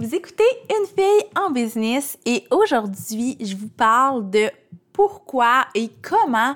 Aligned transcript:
Vous 0.00 0.14
écoutez 0.14 0.44
Une 0.70 0.86
fille 0.86 1.28
en 1.36 1.50
business 1.50 2.16
et 2.24 2.46
aujourd'hui, 2.50 3.36
je 3.38 3.54
vous 3.54 3.68
parle 3.68 4.30
de 4.30 4.48
pourquoi 4.94 5.66
et 5.74 5.90
comment 6.00 6.54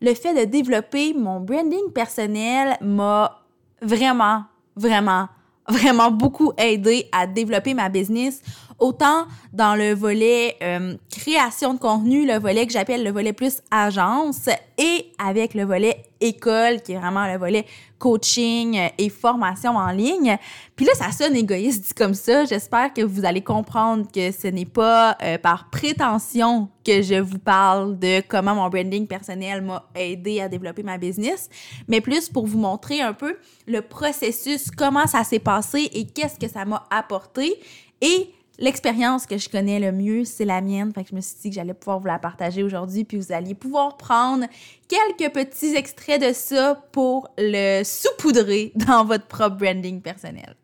le 0.00 0.14
fait 0.14 0.32
de 0.32 0.48
développer 0.48 1.12
mon 1.12 1.40
branding 1.40 1.90
personnel 1.92 2.76
m'a 2.80 3.42
vraiment, 3.82 4.44
vraiment, 4.76 5.26
vraiment 5.68 6.12
beaucoup 6.12 6.52
aidé 6.56 7.08
à 7.10 7.26
développer 7.26 7.74
ma 7.74 7.88
business, 7.88 8.40
autant 8.78 9.26
dans 9.52 9.74
le 9.74 9.94
volet 9.94 10.56
euh, 10.62 10.94
création 11.10 11.74
de 11.74 11.78
contenu, 11.78 12.26
le 12.26 12.38
volet 12.38 12.66
que 12.66 12.72
j'appelle 12.72 13.04
le 13.04 13.10
volet 13.10 13.32
plus 13.32 13.62
agence, 13.70 14.48
et 14.78 15.06
avec 15.18 15.54
le 15.54 15.64
volet 15.64 16.04
école, 16.20 16.82
qui 16.82 16.92
est 16.92 16.98
vraiment 16.98 17.26
le 17.30 17.38
volet 17.38 17.64
coaching 17.98 18.78
et 18.98 19.08
formation 19.08 19.76
en 19.76 19.90
ligne. 19.90 20.36
Puis 20.74 20.84
là, 20.84 20.92
ça 20.94 21.10
sonne 21.12 21.34
égoïste 21.34 21.86
dit 21.86 21.94
comme 21.94 22.14
ça. 22.14 22.44
J'espère 22.44 22.92
que 22.92 23.00
vous 23.00 23.24
allez 23.24 23.40
comprendre 23.40 24.06
que 24.12 24.32
ce 24.32 24.48
n'est 24.48 24.66
pas 24.66 25.16
euh, 25.22 25.38
par 25.38 25.70
prétention 25.70 26.68
que 26.84 27.02
je 27.02 27.14
vous 27.14 27.38
parle 27.38 27.98
de 27.98 28.22
comment 28.28 28.54
mon 28.54 28.68
branding 28.68 29.06
personnel 29.06 29.62
m'a 29.62 29.84
aidé 29.94 30.40
à 30.40 30.48
développer 30.48 30.82
ma 30.82 30.98
business, 30.98 31.48
mais 31.88 32.00
plus 32.00 32.28
pour 32.28 32.46
vous 32.46 32.58
montrer 32.58 33.00
un 33.00 33.14
peu 33.14 33.36
le 33.66 33.80
processus, 33.80 34.70
comment 34.70 35.06
ça 35.06 35.24
s'est 35.24 35.38
passé 35.38 35.88
et 35.92 36.06
qu'est-ce 36.06 36.38
que 36.38 36.48
ça 36.48 36.64
m'a 36.64 36.86
apporté. 36.90 37.54
Et 38.02 38.30
L'expérience 38.58 39.26
que 39.26 39.36
je 39.36 39.50
connais 39.50 39.78
le 39.78 39.92
mieux, 39.92 40.24
c'est 40.24 40.46
la 40.46 40.62
mienne. 40.62 40.92
Fait 40.94 41.04
que 41.04 41.10
je 41.10 41.14
me 41.14 41.20
suis 41.20 41.36
dit 41.42 41.50
que 41.50 41.56
j'allais 41.56 41.74
pouvoir 41.74 42.00
vous 42.00 42.06
la 42.06 42.18
partager 42.18 42.62
aujourd'hui, 42.62 43.04
puis 43.04 43.18
vous 43.18 43.32
alliez 43.32 43.54
pouvoir 43.54 43.96
prendre 43.98 44.46
quelques 44.88 45.32
petits 45.32 45.76
extraits 45.76 46.22
de 46.22 46.32
ça 46.32 46.82
pour 46.92 47.28
le 47.36 47.82
saupoudrer 47.84 48.72
dans 48.86 49.04
votre 49.04 49.26
propre 49.26 49.56
branding 49.56 50.00
personnel. 50.00 50.56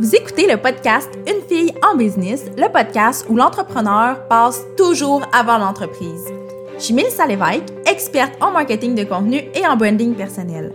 Vous 0.00 0.16
écoutez 0.16 0.50
le 0.50 0.60
podcast 0.60 1.08
Une 1.28 1.46
fille 1.48 1.72
en 1.88 1.96
business, 1.96 2.46
le 2.56 2.70
podcast 2.72 3.24
où 3.28 3.36
l'entrepreneur 3.36 4.26
passe 4.26 4.60
toujours 4.76 5.22
avant 5.32 5.58
l'entreprise. 5.58 6.24
Je 6.76 6.82
suis 6.82 6.94
Mélissa 6.94 7.24
Lévesque, 7.24 7.72
experte 7.86 8.34
en 8.42 8.50
marketing 8.50 8.96
de 8.96 9.04
contenu 9.04 9.42
et 9.54 9.64
en 9.66 9.76
branding 9.76 10.14
personnel. 10.14 10.74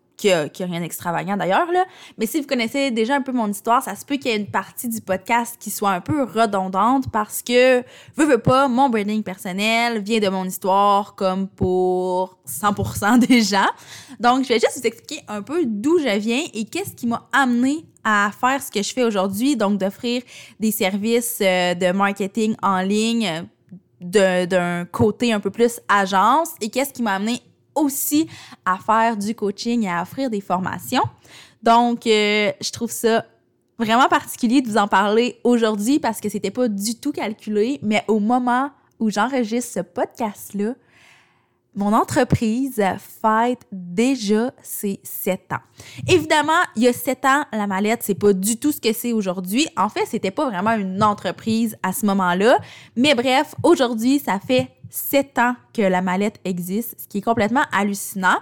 qui 0.21 0.63
rien 0.63 0.79
d'extravagant 0.81 1.37
d'ailleurs. 1.37 1.67
Mais 2.17 2.25
si 2.25 2.41
vous 2.41 2.47
connaissez 2.47 2.91
déjà 2.91 3.15
un 3.15 3.21
peu 3.21 3.31
mon 3.31 3.47
histoire, 3.47 3.83
ça 3.83 3.95
se 3.95 4.05
peut 4.05 4.15
qu'il 4.15 4.31
y 4.31 4.33
ait 4.33 4.37
une 4.37 4.49
partie 4.49 4.87
du 4.87 5.01
podcast 5.01 5.57
qui 5.59 5.69
soit 5.69 5.91
un 5.91 6.01
peu 6.01 6.23
redondante 6.23 7.11
parce 7.11 7.41
que, 7.41 7.79
veux, 8.15 8.25
veux 8.25 8.37
pas, 8.37 8.67
mon 8.67 8.89
branding 8.89 9.23
personnel 9.23 10.01
vient 10.01 10.19
de 10.19 10.29
mon 10.29 10.45
histoire 10.45 11.15
comme 11.15 11.47
pour 11.47 12.37
100% 12.47 13.19
des 13.27 13.41
gens. 13.41 13.69
Donc, 14.19 14.43
je 14.43 14.49
vais 14.49 14.59
juste 14.59 14.77
vous 14.79 14.87
expliquer 14.87 15.23
un 15.27 15.41
peu 15.41 15.65
d'où 15.65 15.99
je 15.99 16.17
viens 16.17 16.43
et 16.53 16.65
qu'est-ce 16.65 16.95
qui 16.95 17.07
m'a 17.07 17.27
amené 17.31 17.85
à 18.03 18.31
faire 18.39 18.61
ce 18.61 18.71
que 18.71 18.81
je 18.81 18.93
fais 18.93 19.03
aujourd'hui, 19.03 19.55
donc 19.55 19.77
d'offrir 19.77 20.23
des 20.59 20.71
services 20.71 21.37
euh, 21.41 21.75
de 21.75 21.91
marketing 21.91 22.55
en 22.63 22.81
ligne 22.81 23.45
d'un 24.01 24.85
côté 24.91 25.31
un 25.31 25.39
peu 25.39 25.51
plus 25.51 25.79
agence 25.87 26.49
et 26.59 26.69
qu'est-ce 26.69 26.91
qui 26.91 27.03
m'a 27.03 27.13
amené 27.13 27.39
aussi 27.75 28.27
à 28.65 28.77
faire 28.77 29.17
du 29.17 29.35
coaching 29.35 29.83
et 29.83 29.89
à 29.89 30.01
offrir 30.01 30.29
des 30.29 30.41
formations. 30.41 31.03
Donc, 31.63 32.07
euh, 32.07 32.51
je 32.61 32.71
trouve 32.71 32.91
ça 32.91 33.25
vraiment 33.77 34.07
particulier 34.07 34.61
de 34.61 34.69
vous 34.69 34.77
en 34.77 34.87
parler 34.87 35.39
aujourd'hui 35.43 35.99
parce 35.99 36.19
que 36.19 36.29
c'était 36.29 36.51
pas 36.51 36.67
du 36.67 36.95
tout 36.95 37.11
calculé, 37.11 37.79
mais 37.81 38.03
au 38.07 38.19
moment 38.19 38.69
où 38.99 39.09
j'enregistre 39.09 39.73
ce 39.73 39.79
podcast-là, 39.79 40.75
mon 41.73 41.93
entreprise 41.93 42.83
fête 42.97 43.61
déjà 43.71 44.51
ses 44.61 44.99
sept 45.03 45.53
ans. 45.53 45.61
Évidemment, 46.07 46.51
il 46.75 46.83
y 46.83 46.87
a 46.87 46.93
sept 46.93 47.23
ans, 47.25 47.45
la 47.53 47.65
mallette, 47.65 48.03
c'est 48.03 48.15
pas 48.15 48.33
du 48.33 48.57
tout 48.57 48.71
ce 48.71 48.81
que 48.81 48.91
c'est 48.91 49.13
aujourd'hui. 49.13 49.67
En 49.77 49.87
fait, 49.87 50.05
c'était 50.05 50.31
pas 50.31 50.49
vraiment 50.49 50.73
une 50.73 51.01
entreprise 51.01 51.77
à 51.81 51.93
ce 51.93 52.05
moment-là. 52.07 52.57
Mais 52.95 53.15
bref, 53.15 53.55
aujourd'hui, 53.63 54.19
ça 54.19 54.39
fait 54.39 54.69
sept 54.89 55.39
ans 55.39 55.55
que 55.73 55.81
la 55.81 56.01
mallette 56.01 56.39
existe, 56.43 56.99
ce 56.99 57.07
qui 57.07 57.19
est 57.19 57.21
complètement 57.21 57.63
hallucinant. 57.71 58.37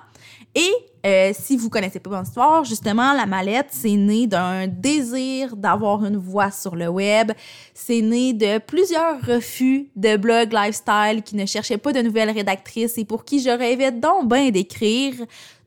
Et 0.56 0.72
euh, 1.06 1.32
si 1.34 1.56
vous 1.56 1.70
connaissez 1.70 2.00
pas 2.00 2.10
mon 2.10 2.24
histoire, 2.24 2.64
justement, 2.66 3.14
la 3.14 3.26
mallette, 3.26 3.68
c'est 3.70 3.96
né 3.96 4.28
d'un 4.28 4.68
désir 4.68 5.56
d'avoir 5.56 6.04
une 6.04 6.18
voix 6.18 6.52
sur 6.52 6.76
le 6.76 6.88
web. 6.88 7.32
C'est 7.74 8.02
né 8.02 8.34
de 8.34 8.58
plusieurs 8.58 9.22
refus 9.22 9.90
de 9.96 10.18
blogs 10.18 10.52
lifestyle 10.52 11.24
qui 11.24 11.36
ne 11.36 11.46
cherchaient 11.46 11.78
pas 11.78 11.94
de 11.94 12.02
nouvelles 12.02 12.32
rédactrices 12.32 12.98
et 12.98 13.06
pour 13.06 13.24
qui 13.24 13.40
je 13.42 13.50
rêvais 13.50 13.92
donc 13.92 14.28
bien 14.28 14.50
d'écrire. 14.50 15.14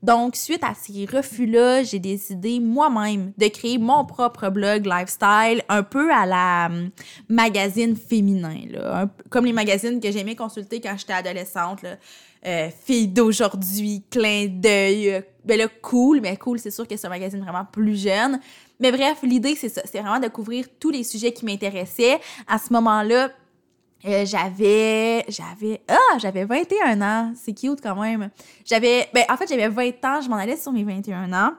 Donc, 0.03 0.35
suite 0.35 0.63
à 0.63 0.73
ces 0.75 1.05
refus-là, 1.05 1.83
j'ai 1.83 1.99
décidé 1.99 2.59
moi-même 2.59 3.31
de 3.37 3.47
créer 3.47 3.77
mon 3.77 4.03
propre 4.03 4.49
blog 4.49 4.85
lifestyle, 4.85 5.63
un 5.69 5.81
peu 5.81 6.11
à 6.11 6.25
la 6.25 6.67
hum, 6.67 6.89
magazine 7.29 7.95
féminin, 7.95 8.57
comme 9.29 9.45
les 9.45 9.53
magazines 9.53 10.01
que 10.01 10.11
j'aimais 10.11 10.35
consulter 10.35 10.81
quand 10.81 10.95
j'étais 10.97 11.13
adolescente. 11.13 11.85
Euh, 12.45 12.69
fille 12.85 13.07
d'aujourd'hui, 13.07 14.03
clin 14.09 14.47
d'œil. 14.47 15.23
Ben 15.45 15.57
là, 15.57 15.67
cool, 15.81 16.21
mais 16.21 16.35
cool, 16.37 16.59
c'est 16.59 16.71
sûr 16.71 16.87
que 16.87 16.97
c'est 16.97 17.07
un 17.07 17.09
magazine 17.09 17.39
vraiment 17.39 17.65
plus 17.65 18.01
jeune. 18.01 18.39
Mais 18.79 18.91
bref, 18.91 19.19
l'idée, 19.23 19.55
c'est 19.55 19.69
ça. 19.69 19.81
C'est 19.85 20.01
vraiment 20.01 20.19
de 20.19 20.27
couvrir 20.27 20.65
tous 20.79 20.89
les 20.89 21.03
sujets 21.03 21.31
qui 21.31 21.45
m'intéressaient. 21.45 22.19
À 22.47 22.57
ce 22.57 22.73
moment-là, 22.73 23.29
euh, 24.05 24.25
j'avais 24.25 25.23
j'avais 25.29 25.81
ah 25.87 26.17
j'avais 26.17 26.43
21 26.43 27.01
ans 27.01 27.31
c'est 27.37 27.53
cute 27.53 27.79
quand 27.81 27.95
même 27.95 28.31
j'avais 28.65 29.07
ben 29.13 29.23
en 29.29 29.37
fait 29.37 29.47
j'avais 29.47 29.69
20 29.69 30.03
ans 30.03 30.19
je 30.19 30.27
m'en 30.27 30.35
allais 30.35 30.57
sur 30.57 30.73
mes 30.73 30.83
21 30.83 31.31
ans 31.31 31.53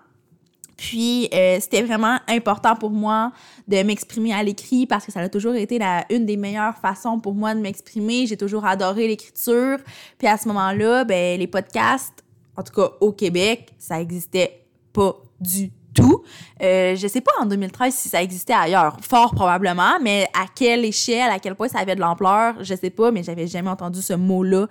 puis 0.77 1.29
euh, 1.33 1.59
c'était 1.61 1.83
vraiment 1.83 2.19
important 2.29 2.77
pour 2.77 2.91
moi 2.91 3.33
de 3.69 3.83
m'exprimer 3.83 4.33
à 4.33 4.43
l'écrit 4.43 4.87
parce 4.87 5.05
que 5.05 5.13
ça 5.13 5.21
a 5.21 5.29
toujours 5.29 5.55
été 5.55 5.79
la, 5.79 6.05
une 6.11 6.27
des 6.27 6.37
meilleures 6.37 6.77
façons 6.77 7.21
pour 7.21 7.35
moi 7.35 7.55
de 7.55 7.61
m'exprimer. 7.61 8.27
J'ai 8.27 8.37
toujours 8.37 8.65
adoré 8.65 9.07
l'écriture. 9.07 9.79
Puis 10.19 10.27
à 10.27 10.37
ce 10.37 10.49
moment-là, 10.49 11.05
ben 11.05 11.39
les 11.39 11.47
podcasts, 11.47 12.25
en 12.57 12.63
tout 12.63 12.73
cas 12.73 12.91
au 13.01 13.13
Québec, 13.13 13.73
ça 13.79 14.01
existait 14.01 14.65
pas 14.93 15.17
du 15.41 15.71
tout. 15.95 16.25
Euh, 16.61 16.97
je 16.97 17.07
sais 17.07 17.21
pas 17.21 17.31
en 17.41 17.47
2013 17.47 17.95
si 17.95 18.09
ça 18.09 18.23
existait 18.23 18.53
ailleurs, 18.53 18.97
fort 19.01 19.35
probablement, 19.35 19.99
mais 20.03 20.27
à 20.35 20.47
quelle 20.53 20.85
échelle, 20.85 21.31
à 21.31 21.39
quel 21.39 21.55
point 21.55 21.69
ça 21.69 21.79
avait 21.79 21.95
de 21.95 22.01
l'ampleur, 22.01 22.57
je 22.61 22.75
sais 22.75 22.91
pas, 22.91 23.13
mais 23.13 23.23
j'avais 23.23 23.47
jamais 23.47 23.71
entendu 23.71 24.03
ce 24.03 24.15
mot-là 24.15 24.67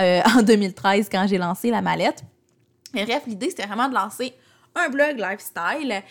euh, 0.00 0.20
en 0.36 0.42
2013 0.42 1.08
quand 1.10 1.26
j'ai 1.26 1.38
lancé 1.38 1.70
la 1.70 1.80
mallette. 1.80 2.24
Mais 2.92 3.04
bref, 3.06 3.22
l'idée 3.26 3.48
c'était 3.48 3.66
vraiment 3.66 3.88
de 3.88 3.94
lancer 3.94 4.34
un 4.76 4.88
blog 4.88 5.18
lifestyle. 5.18 6.02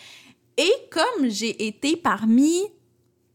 Et 0.58 0.72
comme 0.90 1.30
j'ai 1.30 1.68
été 1.68 1.98
parmi, 1.98 2.64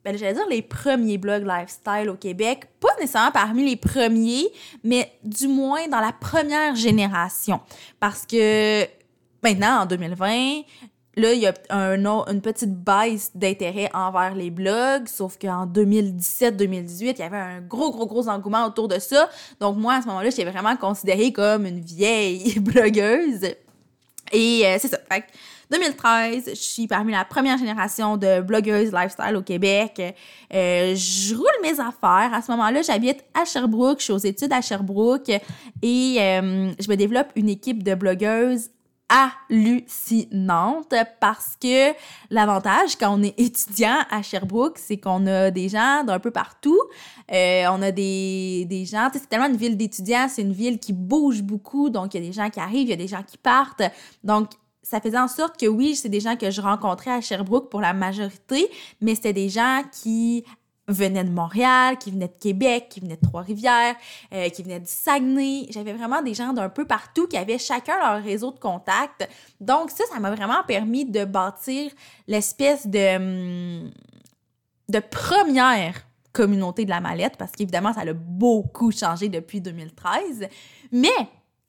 ben, 0.04 0.16
j'allais 0.16 0.34
dire 0.34 0.48
les 0.48 0.62
premiers 0.62 1.18
blogs 1.18 1.46
lifestyle 1.46 2.08
au 2.08 2.14
Québec, 2.14 2.66
pas 2.80 2.94
nécessairement 2.98 3.32
parmi 3.32 3.68
les 3.68 3.76
premiers, 3.76 4.48
mais 4.82 5.12
du 5.22 5.48
moins 5.48 5.86
dans 5.88 6.00
la 6.00 6.12
première 6.12 6.74
génération. 6.74 7.60
Parce 7.98 8.24
que 8.26 8.86
maintenant, 9.42 9.82
en 9.82 9.86
2020, 9.86 10.62
Là, 11.16 11.32
il 11.32 11.40
y 11.40 11.46
a 11.46 11.54
un, 11.70 12.06
une 12.06 12.40
petite 12.40 12.72
baisse 12.72 13.32
d'intérêt 13.34 13.90
envers 13.92 14.34
les 14.34 14.50
blogs, 14.50 15.08
sauf 15.08 15.36
qu'en 15.38 15.66
2017-2018, 15.66 17.00
il 17.00 17.18
y 17.18 17.22
avait 17.22 17.36
un 17.36 17.60
gros, 17.60 17.90
gros, 17.90 18.06
gros 18.06 18.28
engouement 18.28 18.64
autour 18.64 18.86
de 18.86 18.98
ça. 19.00 19.28
Donc, 19.58 19.76
moi, 19.76 19.94
à 19.94 20.02
ce 20.02 20.06
moment-là, 20.06 20.30
j'étais 20.30 20.48
vraiment 20.48 20.76
considérée 20.76 21.32
comme 21.32 21.66
une 21.66 21.80
vieille 21.80 22.58
blogueuse. 22.60 23.44
Et 24.32 24.62
euh, 24.64 24.76
c'est 24.78 24.88
ça. 24.88 24.99
Fait 25.10 25.24
2013, 25.70 26.50
je 26.50 26.54
suis 26.54 26.86
parmi 26.86 27.10
la 27.10 27.24
première 27.24 27.58
génération 27.58 28.16
de 28.16 28.40
blogueuses 28.40 28.92
lifestyle 28.92 29.34
au 29.36 29.42
Québec. 29.42 30.00
Euh, 30.54 30.94
je 30.94 31.34
roule 31.34 31.46
mes 31.62 31.80
affaires. 31.80 32.32
À 32.32 32.40
ce 32.42 32.50
moment-là, 32.52 32.82
j'habite 32.82 33.24
à 33.34 33.44
Sherbrooke, 33.44 33.98
je 33.98 34.04
suis 34.04 34.12
aux 34.12 34.18
études 34.18 34.52
à 34.52 34.60
Sherbrooke 34.60 35.28
et 35.28 36.16
euh, 36.18 36.70
je 36.78 36.88
me 36.88 36.94
développe 36.94 37.28
une 37.34 37.48
équipe 37.48 37.82
de 37.82 37.94
blogueuses 37.94 38.70
hallucinante 39.10 40.94
parce 41.20 41.56
que 41.60 41.92
l'avantage 42.30 42.96
quand 42.96 43.18
on 43.18 43.22
est 43.24 43.38
étudiant 43.38 43.98
à 44.10 44.22
Sherbrooke, 44.22 44.78
c'est 44.78 44.98
qu'on 44.98 45.26
a 45.26 45.50
des 45.50 45.68
gens 45.68 46.04
d'un 46.04 46.20
peu 46.20 46.30
partout. 46.30 46.78
Euh, 47.32 47.64
on 47.70 47.82
a 47.82 47.90
des, 47.90 48.66
des 48.70 48.84
gens, 48.84 49.08
c'est 49.12 49.28
tellement 49.28 49.48
une 49.48 49.56
ville 49.56 49.76
d'étudiants, 49.76 50.28
c'est 50.28 50.42
une 50.42 50.52
ville 50.52 50.78
qui 50.78 50.92
bouge 50.92 51.42
beaucoup, 51.42 51.90
donc 51.90 52.14
il 52.14 52.20
y 52.20 52.24
a 52.24 52.26
des 52.28 52.32
gens 52.32 52.48
qui 52.50 52.60
arrivent, 52.60 52.86
il 52.86 52.90
y 52.90 52.92
a 52.92 52.96
des 52.96 53.08
gens 53.08 53.24
qui 53.24 53.36
partent. 53.36 53.82
Donc, 54.22 54.50
ça 54.90 55.00
faisait 55.00 55.18
en 55.18 55.28
sorte 55.28 55.56
que 55.56 55.66
oui, 55.66 55.94
c'est 55.94 56.08
des 56.08 56.18
gens 56.18 56.34
que 56.34 56.50
je 56.50 56.60
rencontrais 56.60 57.12
à 57.12 57.20
Sherbrooke 57.20 57.70
pour 57.70 57.80
la 57.80 57.92
majorité, 57.92 58.68
mais 59.00 59.14
c'était 59.14 59.32
des 59.32 59.48
gens 59.48 59.82
qui 59.92 60.44
venaient 60.88 61.22
de 61.22 61.30
Montréal, 61.30 61.96
qui 61.96 62.10
venaient 62.10 62.26
de 62.26 62.40
Québec, 62.40 62.88
qui 62.90 62.98
venaient 62.98 63.14
de 63.14 63.24
Trois-Rivières, 63.24 63.94
euh, 64.34 64.48
qui 64.48 64.64
venaient 64.64 64.80
du 64.80 64.90
Saguenay. 64.90 65.66
J'avais 65.70 65.92
vraiment 65.92 66.22
des 66.22 66.34
gens 66.34 66.52
d'un 66.52 66.68
peu 66.68 66.88
partout 66.88 67.28
qui 67.28 67.36
avaient 67.36 67.58
chacun 67.58 68.00
leur 68.00 68.20
réseau 68.20 68.50
de 68.50 68.58
contacts. 68.58 69.28
Donc 69.60 69.92
ça, 69.92 70.02
ça 70.12 70.18
m'a 70.18 70.34
vraiment 70.34 70.64
permis 70.66 71.04
de 71.04 71.24
bâtir 71.24 71.92
l'espèce 72.26 72.88
de, 72.88 73.16
hum, 73.84 73.90
de 74.88 74.98
première 74.98 76.04
communauté 76.32 76.84
de 76.84 76.90
la 76.90 76.98
mallette, 76.98 77.36
parce 77.36 77.52
qu'évidemment, 77.52 77.92
ça 77.92 78.00
a 78.00 78.12
beaucoup 78.12 78.90
changé 78.90 79.28
depuis 79.28 79.60
2013. 79.60 80.48
Mais 80.90 81.08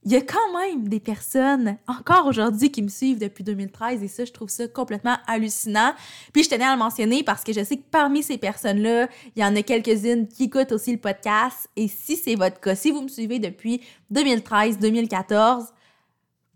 il 0.04 0.12
y 0.12 0.16
a 0.16 0.22
quand 0.22 0.60
même 0.60 0.88
des 0.88 1.00
personnes 1.00 1.78
encore 1.88 2.26
aujourd'hui 2.26 2.72
qui 2.72 2.82
me 2.82 2.88
suivent 2.88 3.20
depuis 3.20 3.44
2013 3.44 4.02
et 4.02 4.08
ça, 4.08 4.26
je 4.26 4.32
trouve 4.32 4.50
ça 4.50 4.68
complètement 4.68 5.18
hallucinant. 5.28 5.94
Puis 6.34 6.44
je 6.44 6.50
tenais 6.50 6.66
à 6.66 6.74
le 6.74 6.80
mentionner 6.80 7.24
parce 7.24 7.44
que 7.44 7.54
je 7.54 7.64
sais 7.64 7.78
que 7.78 7.86
parmi 7.92 8.24
ces 8.24 8.40
personnes-là, 8.40 9.08
il 9.36 9.42
y 9.42 9.46
en 9.46 9.56
a 9.56 9.62
quelques-unes 9.62 10.28
qui 10.28 10.46
écoutent 10.46 10.72
aussi 10.72 10.92
le 10.92 10.98
podcast. 10.98 11.70
Et 11.76 11.88
si 11.88 12.16
c'est 12.16 12.36
votre 12.36 12.60
cas, 12.60 12.76
si 12.76 12.90
vous 12.90 13.04
me 13.04 13.10
suivez 13.10 13.38
depuis 13.38 13.82
2013, 14.10 14.80
2014, 14.80 15.66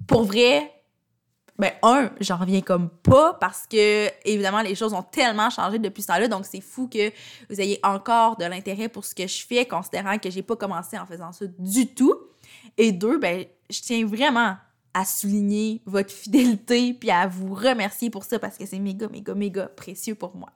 pour 0.08 0.24
vrai, 0.24 0.72
ben 1.58 1.72
un, 1.84 2.12
j'en 2.20 2.38
reviens 2.38 2.62
comme 2.62 2.90
pas 2.90 3.34
parce 3.36 3.66
que 3.66 4.10
évidemment 4.28 4.62
les 4.62 4.76
choses 4.76 4.94
ont 4.94 5.04
tellement 5.04 5.50
changé 5.50 5.80
depuis 5.80 6.02
ce 6.02 6.08
temps-là, 6.08 6.28
donc 6.28 6.46
c'est 6.46 6.60
fou 6.60 6.90
que 6.90 7.12
vous 7.50 7.62
ayez 7.62 7.80
encore 7.82 8.36
de 8.36 8.44
l'intérêt 8.44 8.90
pour 8.90 9.06
ce 9.06 9.16
que 9.16 9.26
je 9.26 9.46
fais, 9.46 9.66
considérant 9.66 10.18
que 10.18 10.30
j'ai 10.30 10.42
pas 10.42 10.58
commencé 10.58 10.98
en 10.98 11.06
faisant 11.06 11.32
ça 11.32 11.46
du 11.58 11.88
tout. 11.88 12.16
Et 12.78 12.92
deux, 12.92 13.18
ben, 13.18 13.46
je 13.70 13.82
tiens 13.82 14.06
vraiment 14.06 14.56
à 14.94 15.06
souligner 15.06 15.82
votre 15.86 16.12
fidélité 16.12 16.94
puis 16.94 17.12
à 17.12 17.28
vous 17.28 17.54
remercier 17.54 18.10
pour 18.10 18.24
ça 18.24 18.40
parce 18.40 18.58
que 18.58 18.66
c'est 18.66 18.80
méga, 18.80 19.08
méga, 19.10 19.34
méga 19.34 19.68
précieux 19.68 20.16
pour 20.16 20.36
moi. 20.36 20.50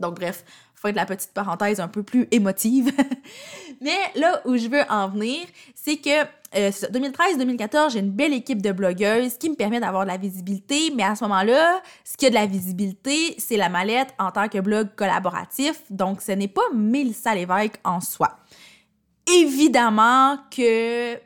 Donc, 0.00 0.16
bref, 0.16 0.44
fin 0.74 0.90
de 0.90 0.96
la 0.96 1.06
petite 1.06 1.32
parenthèse 1.32 1.80
un 1.80 1.88
peu 1.88 2.02
plus 2.02 2.28
émotive. 2.30 2.92
Mais 3.80 3.96
là 4.16 4.42
où 4.44 4.56
je 4.56 4.68
veux 4.68 4.82
en 4.90 5.08
venir, 5.08 5.46
c'est 5.74 5.96
que 5.96 6.24
2013-2014, 6.54 7.76
euh, 7.76 7.88
j'ai 7.90 7.98
une 8.00 8.10
belle 8.10 8.34
équipe 8.34 8.60
de 8.60 8.70
blogueuses 8.70 9.38
qui 9.38 9.50
me 9.50 9.54
permet 9.54 9.80
d'avoir 9.80 10.04
de 10.04 10.10
la 10.10 10.16
visibilité. 10.16 10.92
Mais 10.94 11.02
à 11.02 11.14
ce 11.14 11.24
moment-là, 11.24 11.82
ce 12.04 12.16
qui 12.16 12.26
a 12.26 12.28
de 12.30 12.34
la 12.34 12.46
visibilité, 12.46 13.34
c'est 13.38 13.56
la 13.56 13.68
mallette 13.68 14.14
en 14.18 14.30
tant 14.30 14.48
que 14.48 14.58
blog 14.58 14.88
collaboratif. 14.94 15.82
Donc, 15.90 16.20
ce 16.20 16.32
n'est 16.32 16.48
pas 16.48 16.62
Mélissa 16.74 17.34
Lévesque 17.34 17.80
en 17.84 18.00
soi. 18.00 18.36
Évidemment 19.26 20.38
que 20.50 21.18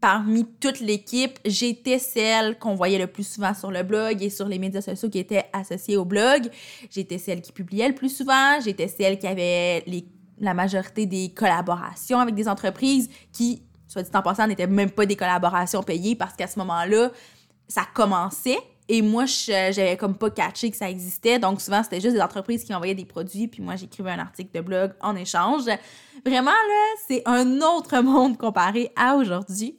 parmi 0.00 0.44
toute 0.60 0.80
l'équipe, 0.80 1.38
j'étais 1.44 1.98
celle 1.98 2.58
qu'on 2.58 2.74
voyait 2.74 2.98
le 2.98 3.06
plus 3.06 3.26
souvent 3.26 3.54
sur 3.54 3.70
le 3.70 3.82
blog 3.82 4.22
et 4.22 4.30
sur 4.30 4.46
les 4.46 4.58
médias 4.58 4.80
sociaux 4.80 5.08
qui 5.08 5.18
étaient 5.18 5.46
associés 5.52 5.96
au 5.96 6.04
blog. 6.04 6.50
J'étais 6.90 7.18
celle 7.18 7.40
qui 7.40 7.52
publiait 7.52 7.88
le 7.88 7.94
plus 7.94 8.14
souvent. 8.14 8.60
J'étais 8.62 8.88
celle 8.88 9.18
qui 9.18 9.26
avait 9.26 9.84
la 10.40 10.54
majorité 10.54 11.06
des 11.06 11.30
collaborations 11.30 12.20
avec 12.20 12.34
des 12.34 12.48
entreprises 12.48 13.08
qui, 13.32 13.62
soit 13.88 14.02
dit 14.02 14.10
en 14.14 14.22
passant, 14.22 14.46
n'étaient 14.46 14.66
même 14.66 14.90
pas 14.90 15.06
des 15.06 15.16
collaborations 15.16 15.82
payées 15.82 16.14
parce 16.14 16.34
qu'à 16.34 16.46
ce 16.46 16.58
moment-là, 16.60 17.10
ça 17.66 17.82
commençait. 17.92 18.58
Et 18.90 19.02
moi, 19.02 19.26
j'avais 19.26 19.98
comme 19.98 20.16
pas 20.16 20.30
catché 20.30 20.70
que 20.70 20.76
ça 20.76 20.88
existait. 20.88 21.38
Donc, 21.38 21.60
souvent, 21.60 21.82
c'était 21.82 22.00
juste 22.00 22.14
des 22.14 22.22
entreprises 22.22 22.64
qui 22.64 22.74
envoyaient 22.74 22.94
des 22.94 23.04
produits, 23.04 23.46
puis 23.46 23.62
moi, 23.62 23.76
j'écrivais 23.76 24.12
un 24.12 24.18
article 24.18 24.50
de 24.54 24.62
blog 24.62 24.92
en 25.02 25.14
échange. 25.14 25.64
Vraiment, 26.28 26.50
là, 26.50 26.84
c'est 27.06 27.22
un 27.24 27.62
autre 27.62 28.00
monde 28.02 28.36
comparé 28.36 28.92
à 28.96 29.16
aujourd'hui. 29.16 29.78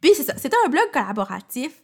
Puis 0.00 0.12
c'est 0.14 0.22
ça, 0.22 0.34
c'était 0.36 0.56
un 0.64 0.68
blog 0.68 0.84
collaboratif. 0.92 1.82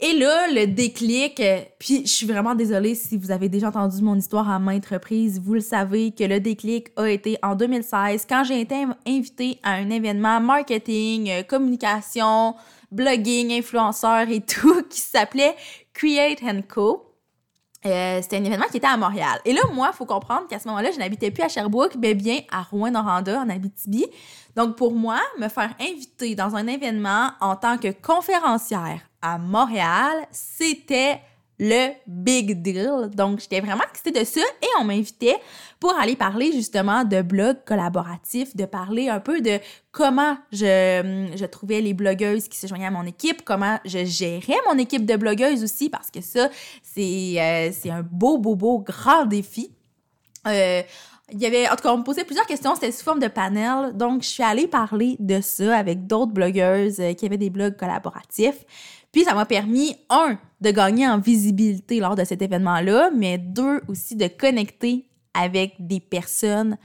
Et 0.00 0.12
là, 0.12 0.46
le 0.52 0.66
déclic, 0.66 1.40
euh, 1.40 1.60
puis 1.80 2.02
je 2.06 2.12
suis 2.12 2.26
vraiment 2.26 2.54
désolée 2.54 2.94
si 2.94 3.16
vous 3.16 3.32
avez 3.32 3.48
déjà 3.48 3.68
entendu 3.68 4.00
mon 4.00 4.14
histoire 4.14 4.48
à 4.48 4.60
maintes 4.60 4.86
reprises, 4.86 5.40
vous 5.40 5.54
le 5.54 5.60
savez 5.60 6.12
que 6.12 6.22
le 6.22 6.38
déclic 6.38 6.88
a 6.96 7.08
été 7.08 7.36
en 7.42 7.56
2016 7.56 8.24
quand 8.28 8.44
j'ai 8.44 8.60
été 8.60 8.86
invitée 9.06 9.58
à 9.64 9.72
un 9.72 9.90
événement 9.90 10.40
marketing, 10.40 11.30
euh, 11.30 11.42
communication, 11.42 12.54
blogging, 12.92 13.50
influenceur 13.52 14.28
et 14.28 14.40
tout 14.40 14.82
qui 14.90 15.00
s'appelait 15.00 15.56
Create 15.94 16.40
Co. 16.68 17.07
Euh, 17.86 18.18
c'était 18.22 18.38
un 18.38 18.44
événement 18.44 18.66
qui 18.70 18.78
était 18.78 18.88
à 18.88 18.96
Montréal. 18.96 19.40
Et 19.44 19.52
là, 19.52 19.60
moi, 19.72 19.90
il 19.92 19.96
faut 19.96 20.04
comprendre 20.04 20.48
qu'à 20.48 20.58
ce 20.58 20.66
moment-là, 20.68 20.90
je 20.90 20.98
n'habitais 20.98 21.30
plus 21.30 21.44
à 21.44 21.48
Sherbrooke, 21.48 21.94
mais 21.96 22.14
bien 22.14 22.40
à 22.50 22.62
Rouen-Noranda, 22.62 23.40
en 23.40 23.48
Abitibi. 23.48 24.04
Donc, 24.56 24.76
pour 24.76 24.92
moi, 24.92 25.20
me 25.38 25.48
faire 25.48 25.72
inviter 25.80 26.34
dans 26.34 26.56
un 26.56 26.66
événement 26.66 27.30
en 27.40 27.54
tant 27.54 27.78
que 27.78 27.92
conférencière 27.92 29.00
à 29.22 29.38
Montréal, 29.38 30.26
c'était 30.32 31.20
le 31.58 31.90
big 32.06 32.62
deal. 32.62 33.10
Donc, 33.14 33.40
j'étais 33.40 33.60
vraiment 33.60 33.84
excitée 33.90 34.18
de 34.18 34.24
ça 34.24 34.40
et 34.40 34.68
on 34.80 34.84
m'invitait 34.84 35.36
pour 35.80 35.94
aller 35.98 36.16
parler 36.16 36.52
justement 36.52 37.04
de 37.04 37.22
blogs 37.22 37.64
collaboratifs, 37.64 38.54
de 38.56 38.64
parler 38.64 39.08
un 39.08 39.20
peu 39.20 39.40
de 39.40 39.58
comment 39.90 40.36
je, 40.52 41.30
je 41.34 41.44
trouvais 41.46 41.80
les 41.80 41.94
blogueuses 41.94 42.48
qui 42.48 42.58
se 42.58 42.66
joignaient 42.66 42.86
à 42.86 42.90
mon 42.90 43.04
équipe, 43.04 43.44
comment 43.44 43.78
je 43.84 44.04
gérais 44.04 44.58
mon 44.70 44.78
équipe 44.78 45.04
de 45.04 45.16
blogueuses 45.16 45.62
aussi, 45.64 45.90
parce 45.90 46.10
que 46.10 46.20
ça, 46.20 46.48
c'est 46.82 47.34
euh, 47.38 47.92
un 47.92 48.02
beau, 48.02 48.38
beau, 48.38 48.54
beau, 48.54 48.78
grand 48.78 49.26
défi. 49.26 49.70
Euh, 50.46 50.82
il 51.30 51.40
y 51.40 51.46
avait, 51.46 51.68
en 51.68 51.76
tout 51.76 51.82
cas, 51.82 51.92
on 51.92 51.98
me 51.98 52.04
posait 52.04 52.24
plusieurs 52.24 52.46
questions, 52.46 52.74
c'était 52.74 52.90
sous 52.90 53.04
forme 53.04 53.20
de 53.20 53.28
panel. 53.28 53.94
Donc, 53.94 54.22
je 54.22 54.28
suis 54.28 54.42
allée 54.42 54.66
parler 54.66 55.16
de 55.18 55.40
ça 55.42 55.76
avec 55.76 56.06
d'autres 56.06 56.32
blogueuses 56.32 57.00
euh, 57.00 57.12
qui 57.12 57.26
avaient 57.26 57.36
des 57.36 57.50
blogs 57.50 57.76
collaboratifs. 57.76 58.64
Puis, 59.18 59.24
ça 59.24 59.34
m'a 59.34 59.46
permis, 59.46 59.96
un, 60.10 60.38
de 60.60 60.70
gagner 60.70 61.08
en 61.08 61.18
visibilité 61.18 61.98
lors 61.98 62.14
de 62.14 62.22
cet 62.22 62.40
événement-là, 62.40 63.10
mais 63.12 63.36
deux, 63.36 63.80
aussi 63.88 64.14
de 64.14 64.28
connecter 64.28 65.06
avec 65.34 65.74
des 65.80 65.98
personnes 65.98 66.78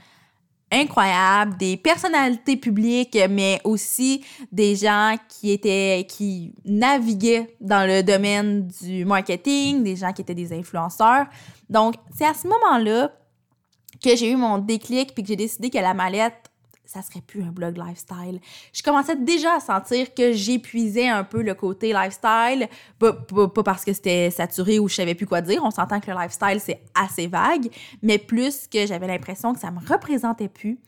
incroyables, 0.72 1.56
des 1.58 1.76
personnalités 1.76 2.56
publiques, 2.56 3.16
mais 3.30 3.60
aussi 3.62 4.24
des 4.50 4.74
gens 4.74 5.14
qui 5.28 5.52
étaient, 5.52 6.08
qui 6.08 6.52
naviguaient 6.64 7.54
dans 7.60 7.86
le 7.86 8.02
domaine 8.02 8.66
du 8.82 9.04
marketing, 9.04 9.84
des 9.84 9.94
gens 9.94 10.12
qui 10.12 10.22
étaient 10.22 10.34
des 10.34 10.52
influenceurs. 10.52 11.26
Donc, 11.70 11.94
c'est 12.18 12.26
à 12.26 12.34
ce 12.34 12.48
moment-là 12.48 13.12
que 14.02 14.16
j'ai 14.16 14.32
eu 14.32 14.36
mon 14.36 14.58
déclic 14.58 15.14
puis 15.14 15.22
que 15.22 15.28
j'ai 15.28 15.36
décidé 15.36 15.70
que 15.70 15.78
la 15.78 15.94
mallette 15.94 16.50
ça 16.86 17.02
serait 17.02 17.20
plus 17.20 17.42
un 17.42 17.50
blog 17.50 17.76
lifestyle. 17.76 18.40
Je 18.72 18.82
commençais 18.82 19.16
déjà 19.16 19.56
à 19.56 19.60
sentir 19.60 20.14
que 20.14 20.32
j'épuisais 20.32 21.08
un 21.08 21.24
peu 21.24 21.42
le 21.42 21.54
côté 21.54 21.92
lifestyle, 21.92 22.68
pas, 22.98 23.12
parce 23.64 23.84
que 23.84 23.92
c'était 23.92 24.30
saturé 24.30 24.78
ou 24.78 24.88
je 24.88 24.94
savais 24.94 25.14
plus 25.14 25.26
quoi 25.26 25.40
dire, 25.40 25.62
on 25.64 25.70
s'entend 25.70 26.00
que 26.00 26.10
le 26.10 26.16
lifestyle 26.16 26.60
c'est 26.60 26.82
assez 26.94 27.26
vague, 27.26 27.68
mais 28.02 28.18
plus 28.18 28.68
que 28.68 28.86
j'avais 28.86 29.06
l'impression 29.06 29.54
que 29.54 29.60
ça 29.60 29.70
me 29.70 29.80
représentait 29.80 30.48
plus. 30.48 30.78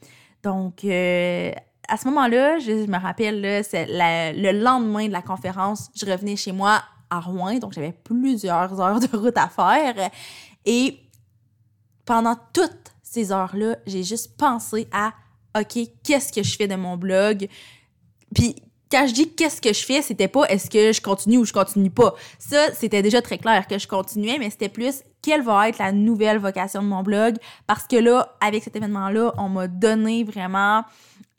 Donc 0.43 0.85
euh, 0.85 1.51
à 1.89 1.97
ce 1.97 2.07
moment-là, 2.09 2.59
je, 2.59 2.87
me 2.87 2.99
rappelle, 2.99 3.65
c'est 3.65 3.87
le 3.89 4.53
lendemain 4.53 5.07
de 5.07 5.13
la 5.13 5.23
conférence, 5.23 5.91
je 5.95 6.05
revenais 6.07 6.37
chez 6.37 6.53
moi 6.53 6.83
à 7.11 7.21
Rouen, 7.21 7.59
donc 7.59 7.73
j'avais 7.73 7.93
plusieurs 7.93 8.81
heures 8.81 9.01
de 9.01 9.17
route 9.17 9.39
à 9.39 9.49
faire. 9.49 10.11
Et 10.65 11.01
pendant 12.05 12.37
toute 12.53 12.95
ces 13.03 13.33
heures-là, 13.33 13.77
j'ai 13.87 14.03
juste 14.03 14.37
pensé 14.37 14.89
à 14.93 15.13
OK, 15.59 15.79
qu'est-ce 16.05 16.33
que 16.33 16.43
je 16.43 16.57
fais 16.57 16.69
de 16.69 16.77
mon 16.77 16.97
blog? 16.97 17.49
Puis 18.35 18.57
quand 18.91 19.07
je 19.07 19.13
dis 19.13 19.33
qu'est-ce 19.35 19.61
que 19.61 19.73
je 19.73 19.85
fais, 19.85 20.03
c'était 20.03 20.29
pas 20.29 20.45
est-ce 20.45 20.71
que 20.71 20.93
je 20.93 21.01
continue 21.01 21.39
ou 21.39 21.45
je 21.45 21.53
continue 21.53 21.91
pas. 21.91 22.15
Ça, 22.39 22.73
c'était 22.75 23.03
déjà 23.03 23.21
très 23.21 23.39
clair 23.39 23.67
que 23.67 23.79
je 23.79 23.87
continuais, 23.89 24.39
mais 24.39 24.51
c'était 24.51 24.69
plus 24.69 25.03
quelle 25.23 25.43
va 25.43 25.69
être 25.69 25.79
la 25.79 25.91
nouvelle 25.91 26.39
vocation 26.39 26.83
de 26.83 26.87
mon 26.87 27.03
blog? 27.03 27.37
Parce 27.67 27.87
que 27.87 27.97
là, 27.97 28.37
avec 28.41 28.63
cet 28.63 28.77
événement-là, 28.77 29.35
on 29.39 29.49
m'a 29.49 29.67
donné 29.67 30.23
vraiment 30.23 30.85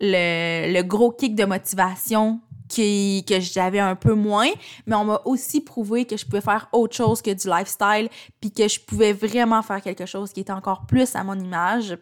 le, 0.01 0.81
gros 0.81 1.11
kick 1.11 1.35
de 1.35 1.45
motivation 1.45 2.41
que 2.69 3.39
j'avais 3.39 3.79
un 3.79 3.95
peu 3.95 4.13
moins, 4.13 4.49
mais 4.85 4.95
on 4.95 5.05
m'a 5.05 5.21
aussi 5.23 5.61
prouvé 5.61 6.03
que 6.03 6.17
je 6.17 6.25
pouvais 6.25 6.41
faire 6.41 6.67
autre 6.73 6.97
chose 6.97 7.21
que 7.21 7.31
du 7.31 7.47
lifestyle, 7.47 8.09
puis 8.41 8.51
que 8.51 8.67
je 8.67 8.77
pouvais 8.81 9.13
vraiment 9.13 9.61
faire 9.61 9.81
quelque 9.81 10.05
chose 10.05 10.33
qui 10.33 10.41
était 10.41 10.51
encore 10.51 10.85
plus 10.85 11.15
à 11.15 11.23
mon 11.23 11.39
image. 11.39 11.97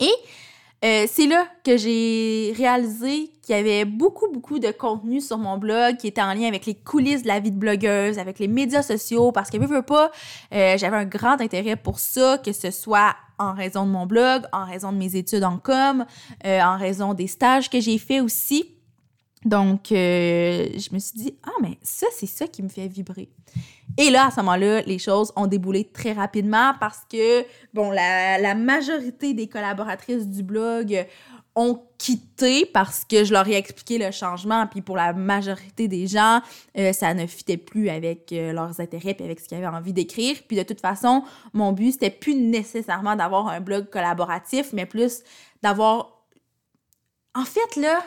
Et 0.00 0.14
euh, 0.84 1.06
c'est 1.08 1.26
là 1.26 1.46
que 1.64 1.76
j'ai 1.76 2.52
réalisé 2.56 3.30
qu'il 3.42 3.56
y 3.56 3.58
avait 3.58 3.84
beaucoup, 3.84 4.30
beaucoup 4.32 4.58
de 4.58 4.70
contenu 4.70 5.20
sur 5.20 5.38
mon 5.38 5.56
blog 5.56 5.96
qui 5.96 6.08
était 6.08 6.22
en 6.22 6.34
lien 6.34 6.48
avec 6.48 6.66
les 6.66 6.74
coulisses 6.74 7.22
de 7.22 7.28
la 7.28 7.38
vie 7.40 7.50
de 7.52 7.56
blogueuse, 7.56 8.18
avec 8.18 8.38
les 8.38 8.48
médias 8.48 8.82
sociaux, 8.82 9.30
parce 9.30 9.50
que, 9.50 9.58
veux, 9.58 9.82
pas, 9.82 10.10
euh, 10.52 10.76
j'avais 10.76 10.96
un 10.96 11.04
grand 11.04 11.40
intérêt 11.40 11.76
pour 11.76 11.98
ça, 11.98 12.38
que 12.38 12.52
ce 12.52 12.70
soit 12.70 13.14
en 13.38 13.54
raison 13.54 13.86
de 13.86 13.90
mon 13.90 14.06
blog, 14.06 14.42
en 14.52 14.64
raison 14.64 14.92
de 14.92 14.96
mes 14.96 15.16
études 15.16 15.44
en 15.44 15.58
com, 15.58 16.04
euh, 16.44 16.60
en 16.60 16.76
raison 16.76 17.14
des 17.14 17.26
stages 17.26 17.70
que 17.70 17.80
j'ai 17.80 17.98
fait 17.98 18.20
aussi. 18.20 18.74
Donc, 19.44 19.90
euh, 19.90 20.68
je 20.74 20.94
me 20.94 20.98
suis 20.98 21.18
dit, 21.18 21.34
ah, 21.44 21.50
mais 21.60 21.78
ça, 21.82 22.06
c'est 22.14 22.26
ça 22.26 22.46
qui 22.46 22.62
me 22.62 22.68
fait 22.68 22.86
vibrer. 22.86 23.28
Et 23.98 24.10
là, 24.10 24.26
à 24.26 24.30
ce 24.30 24.36
moment-là, 24.36 24.82
les 24.82 24.98
choses 24.98 25.32
ont 25.36 25.46
déboulé 25.46 25.84
très 25.84 26.12
rapidement 26.12 26.74
parce 26.78 27.00
que, 27.10 27.44
bon, 27.74 27.90
la, 27.90 28.54
majorité 28.54 29.34
des 29.34 29.48
collaboratrices 29.48 30.28
du 30.28 30.42
blog 30.42 31.06
ont 31.54 31.82
quitté 31.98 32.64
parce 32.64 33.04
que 33.04 33.24
je 33.24 33.32
leur 33.32 33.46
ai 33.46 33.56
expliqué 33.56 33.98
le 33.98 34.10
changement. 34.10 34.66
Puis 34.68 34.80
pour 34.80 34.96
la 34.96 35.12
majorité 35.12 35.88
des 35.88 36.06
gens, 36.06 36.40
euh, 36.78 36.92
ça 36.92 37.12
ne 37.12 37.26
fitait 37.26 37.58
plus 37.58 37.90
avec 37.90 38.32
euh, 38.32 38.52
leurs 38.52 38.80
intérêts 38.80 39.12
puis 39.12 39.24
avec 39.24 39.40
ce 39.40 39.48
qu'ils 39.48 39.58
avaient 39.58 39.66
envie 39.66 39.92
d'écrire. 39.92 40.36
Puis 40.48 40.56
de 40.56 40.62
toute 40.62 40.80
façon, 40.80 41.24
mon 41.52 41.72
but, 41.72 41.92
c'était 41.92 42.10
plus 42.10 42.34
nécessairement 42.34 43.16
d'avoir 43.16 43.48
un 43.48 43.60
blog 43.60 43.90
collaboratif, 43.90 44.72
mais 44.72 44.86
plus 44.86 45.22
d'avoir... 45.62 46.24
En 47.34 47.44
fait, 47.44 47.76
là, 47.76 48.00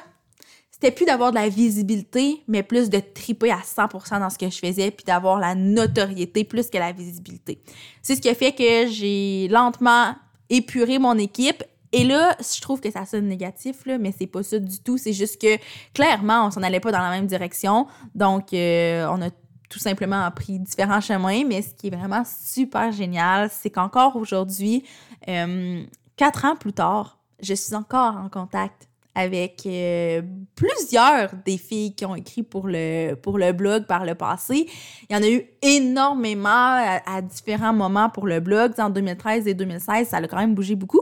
c'était 0.76 0.92
plus 0.92 1.06
d'avoir 1.06 1.30
de 1.30 1.36
la 1.36 1.48
visibilité, 1.48 2.44
mais 2.50 2.62
plus 2.62 2.90
de 2.90 3.00
triper 3.00 3.50
à 3.50 3.60
100% 3.60 4.20
dans 4.20 4.30
ce 4.30 4.38
que 4.38 4.50
je 4.50 4.58
faisais, 4.58 4.92
puis 4.92 5.06
d'avoir 5.06 5.40
la 5.40 5.56
notoriété 5.56 6.44
plus 6.44 6.70
que 6.70 6.78
la 6.78 6.92
visibilité. 6.92 7.62
C'est 8.02 8.18
ce 8.18 8.22
qui 8.22 8.28
a 8.28 8.36
fait 8.36 8.52
que 8.52 8.92
j'ai 8.92 9.48
lentement 9.48 10.16
épuré 10.50 11.00
mon 11.00 11.18
équipe 11.18 11.64
et 11.94 12.04
là, 12.04 12.36
je 12.42 12.60
trouve 12.60 12.82
que 12.82 12.92
ça 12.92 13.06
sonne 13.06 13.30
négatif, 13.30 13.86
là, 13.86 13.98
mais 13.98 14.14
c'est 14.18 14.28
pas 14.28 14.44
ça 14.44 14.60
du 14.60 14.80
tout. 14.80 14.98
C'est 14.98 15.14
juste 15.14 15.42
que 15.42 15.58
clairement, 15.94 16.48
on 16.48 16.52
s'en 16.52 16.62
allait 16.62 16.82
pas 16.82 16.92
dans 16.92 17.00
la 17.00 17.10
même 17.10 17.26
direction. 17.26 17.88
Donc, 18.14 18.52
euh, 18.52 19.08
on 19.10 19.22
a 19.22 19.30
tout 19.70 19.80
simplement 19.80 20.30
pris 20.32 20.60
différents 20.60 21.00
chemins. 21.00 21.46
Mais 21.46 21.62
ce 21.62 21.74
qui 21.74 21.88
est 21.88 21.96
vraiment 21.96 22.24
super 22.26 22.92
génial, 22.92 23.50
c'est 23.50 23.70
qu'encore 23.70 24.18
aujourd'hui, 24.18 24.84
euh, 25.30 25.86
quatre 26.18 26.44
ans 26.44 26.58
plus 26.58 26.74
tard, 26.74 27.18
je 27.42 27.54
suis 27.54 27.76
encore 27.76 28.18
en 28.18 28.28
contact 28.28 28.90
avec 29.16 29.64
euh, 29.66 30.22
plusieurs 30.56 31.32
des 31.46 31.58
filles 31.58 31.96
qui 31.96 32.06
ont 32.06 32.16
écrit 32.16 32.44
pour 32.44 32.68
le, 32.68 33.16
pour 33.16 33.38
le 33.38 33.54
blog 33.54 33.86
par 33.86 34.06
le 34.06 34.14
passé. 34.14 34.68
Il 35.10 35.16
y 35.16 35.18
en 35.18 35.24
a 35.24 35.30
eu 35.30 35.46
énormément 35.62 37.00
à, 37.06 37.22
différents 37.22 37.74
moments 37.74 38.10
pour 38.10 38.28
le 38.28 38.42
blog. 38.42 38.74
En 38.78 38.90
2013 38.90 39.48
et 39.48 39.54
2016, 39.54 40.10
ça 40.10 40.18
a 40.18 40.28
quand 40.28 40.38
même 40.38 40.54
bougé 40.54 40.76
beaucoup. 40.76 41.02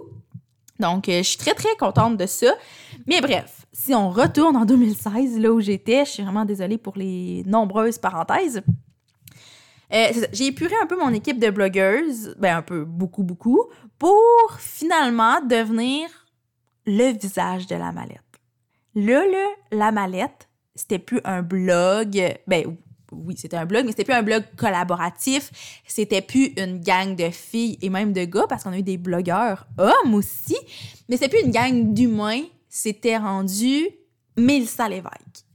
Donc, 0.80 1.10
euh, 1.10 1.18
je 1.18 1.30
suis 1.30 1.38
très, 1.38 1.54
très 1.56 1.76
contente 1.80 2.18
de 2.18 2.26
ça. 2.28 2.54
Mais 3.08 3.20
bref, 3.20 3.66
si 3.72 3.96
on 3.96 4.10
retourne 4.12 4.56
en 4.56 4.66
2016, 4.66 5.40
là 5.40 5.52
où 5.52 5.60
j'étais, 5.60 6.06
je 6.06 6.12
suis 6.12 6.24
vraiment 6.24 6.46
désolée 6.46 6.78
pour 6.78 6.96
les 6.96 7.44
nombreuses 7.48 7.98
parenthèses. 7.98 8.62
Euh, 9.92 10.08
j'ai 10.32 10.48
épuré 10.48 10.74
un 10.82 10.88
peu 10.88 10.98
mon 10.98 11.14
équipe 11.14 11.40
de 11.40 11.50
blogueuses, 11.50 12.36
ben 12.40 12.58
un 12.58 12.62
peu, 12.62 12.84
beaucoup, 12.84 13.24
beaucoup, 13.24 13.70
pour 13.98 14.58
finalement 14.60 15.40
devenir 15.42 16.10
le 16.86 17.18
visage 17.18 17.68
de 17.68 17.76
la 17.76 17.92
mallette. 17.92 18.20
Là, 18.96 19.26
là, 19.26 19.48
la 19.72 19.92
mallette, 19.92 20.50
c'était 20.76 21.00
plus 21.00 21.20
un 21.24 21.42
blog, 21.42 22.22
ben 22.48 22.78
oui, 23.12 23.36
c'était 23.38 23.58
un 23.58 23.66
blog, 23.66 23.86
mais 23.86 23.92
c'était 23.92 24.04
plus 24.06 24.14
un 24.14 24.24
blog 24.24 24.44
collaboratif. 24.58 25.52
C'était 25.88 26.22
plus 26.22 26.48
une 26.58 26.80
gang 26.80 27.16
de 27.16 27.30
filles 27.30 27.78
et 27.82 27.90
même 27.90 28.14
de 28.14 28.26
gars, 28.26 28.46
parce 28.48 28.64
qu'on 28.64 28.72
a 28.72 28.78
eu 28.78 28.84
des 28.84 28.98
blogueurs 28.98 29.68
hommes 29.78 30.14
aussi. 30.14 30.58
Mais 31.10 31.18
c'était 31.18 31.30
plus 31.30 31.46
une 31.46 31.52
gang 31.52 31.94
d'humains. 31.94 32.44
C'était 32.70 33.18
rendu 33.18 33.88
Mélissa 34.36 34.90
Lévesque. 34.90 35.46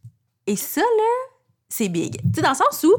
Et 0.47 0.57
ça, 0.57 0.81
là, 0.81 1.37
c'est 1.69 1.89
big. 1.89 2.21
Tu 2.23 2.29
sais, 2.35 2.43
dans 2.43 2.51
le 2.51 2.55
sens 2.55 2.85
où, 2.85 2.95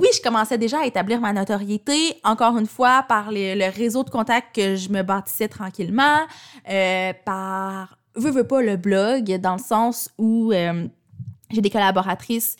oui, 0.00 0.08
je 0.14 0.20
commençais 0.22 0.58
déjà 0.58 0.80
à 0.80 0.86
établir 0.86 1.20
ma 1.20 1.32
notoriété, 1.32 2.18
encore 2.24 2.56
une 2.58 2.66
fois, 2.66 3.04
par 3.08 3.30
le 3.30 3.70
réseau 3.70 4.04
de 4.04 4.10
contacts 4.10 4.54
que 4.54 4.76
je 4.76 4.88
me 4.90 5.02
bâtissais 5.02 5.48
tranquillement, 5.48 6.26
euh, 6.68 7.12
par, 7.24 7.98
veux, 8.14 8.30
veux 8.30 8.46
pas, 8.46 8.62
le 8.62 8.76
blog, 8.76 9.36
dans 9.40 9.54
le 9.54 9.62
sens 9.62 10.10
où 10.18 10.52
euh, 10.52 10.86
j'ai 11.50 11.60
des 11.60 11.70
collaboratrices 11.70 12.56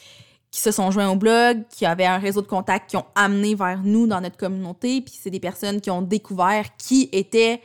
qui 0.51 0.61
se 0.61 0.71
sont 0.71 0.91
joints 0.91 1.11
au 1.11 1.17
blog, 1.17 1.63
qui 1.71 1.85
avaient 1.85 2.07
un 2.07 2.19
réseau 2.19 2.41
de 2.41 2.47
contacts 2.47 2.91
qui 2.91 2.97
ont 2.97 3.05
amené 3.15 3.55
vers 3.55 3.83
nous 3.83 4.07
dans 4.07 4.21
notre 4.21 4.37
communauté, 4.37 5.01
puis 5.03 5.15
c'est 5.21 5.31
des 5.31 5.41
personnes 5.41 5.81
qui 5.81 5.91
ont 5.91 6.03
découvert 6.03 6.65
qui 6.77 7.09
était, 7.13 7.61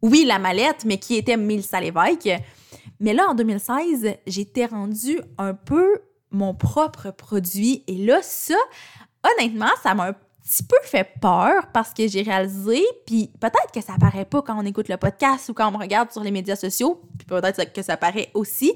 oui, 0.00 0.24
la 0.26 0.38
mallette, 0.38 0.84
mais 0.86 0.98
qui 0.98 1.16
était 1.16 1.36
Mélissa 1.36 1.80
Lévesque. 1.80 2.30
Mais 3.00 3.12
là, 3.12 3.26
en 3.28 3.34
2016, 3.34 4.14
j'étais 4.26 4.66
rendue 4.66 5.20
un 5.36 5.54
peu 5.54 6.00
mon 6.32 6.54
propre 6.54 7.10
produit. 7.10 7.84
Et 7.86 7.96
là, 7.96 8.20
ça, 8.22 8.56
honnêtement, 9.24 9.70
ça 9.82 9.94
m'a 9.94 10.08
un 10.08 10.12
petit 10.12 10.62
peu 10.62 10.76
fait 10.82 11.08
peur 11.20 11.68
parce 11.72 11.92
que 11.94 12.08
j'ai 12.08 12.22
réalisé, 12.22 12.82
puis 13.06 13.30
peut-être 13.40 13.70
que 13.72 13.80
ça 13.80 13.94
paraît 13.98 14.24
pas 14.24 14.42
quand 14.42 14.60
on 14.60 14.66
écoute 14.66 14.88
le 14.88 14.96
podcast 14.96 15.48
ou 15.48 15.54
quand 15.54 15.72
on 15.72 15.78
regarde 15.78 16.10
sur 16.10 16.22
les 16.22 16.30
médias 16.30 16.56
sociaux, 16.56 17.00
puis 17.18 17.26
peut-être 17.26 17.72
que 17.72 17.82
ça 17.82 17.96
paraît 17.96 18.30
aussi, 18.34 18.72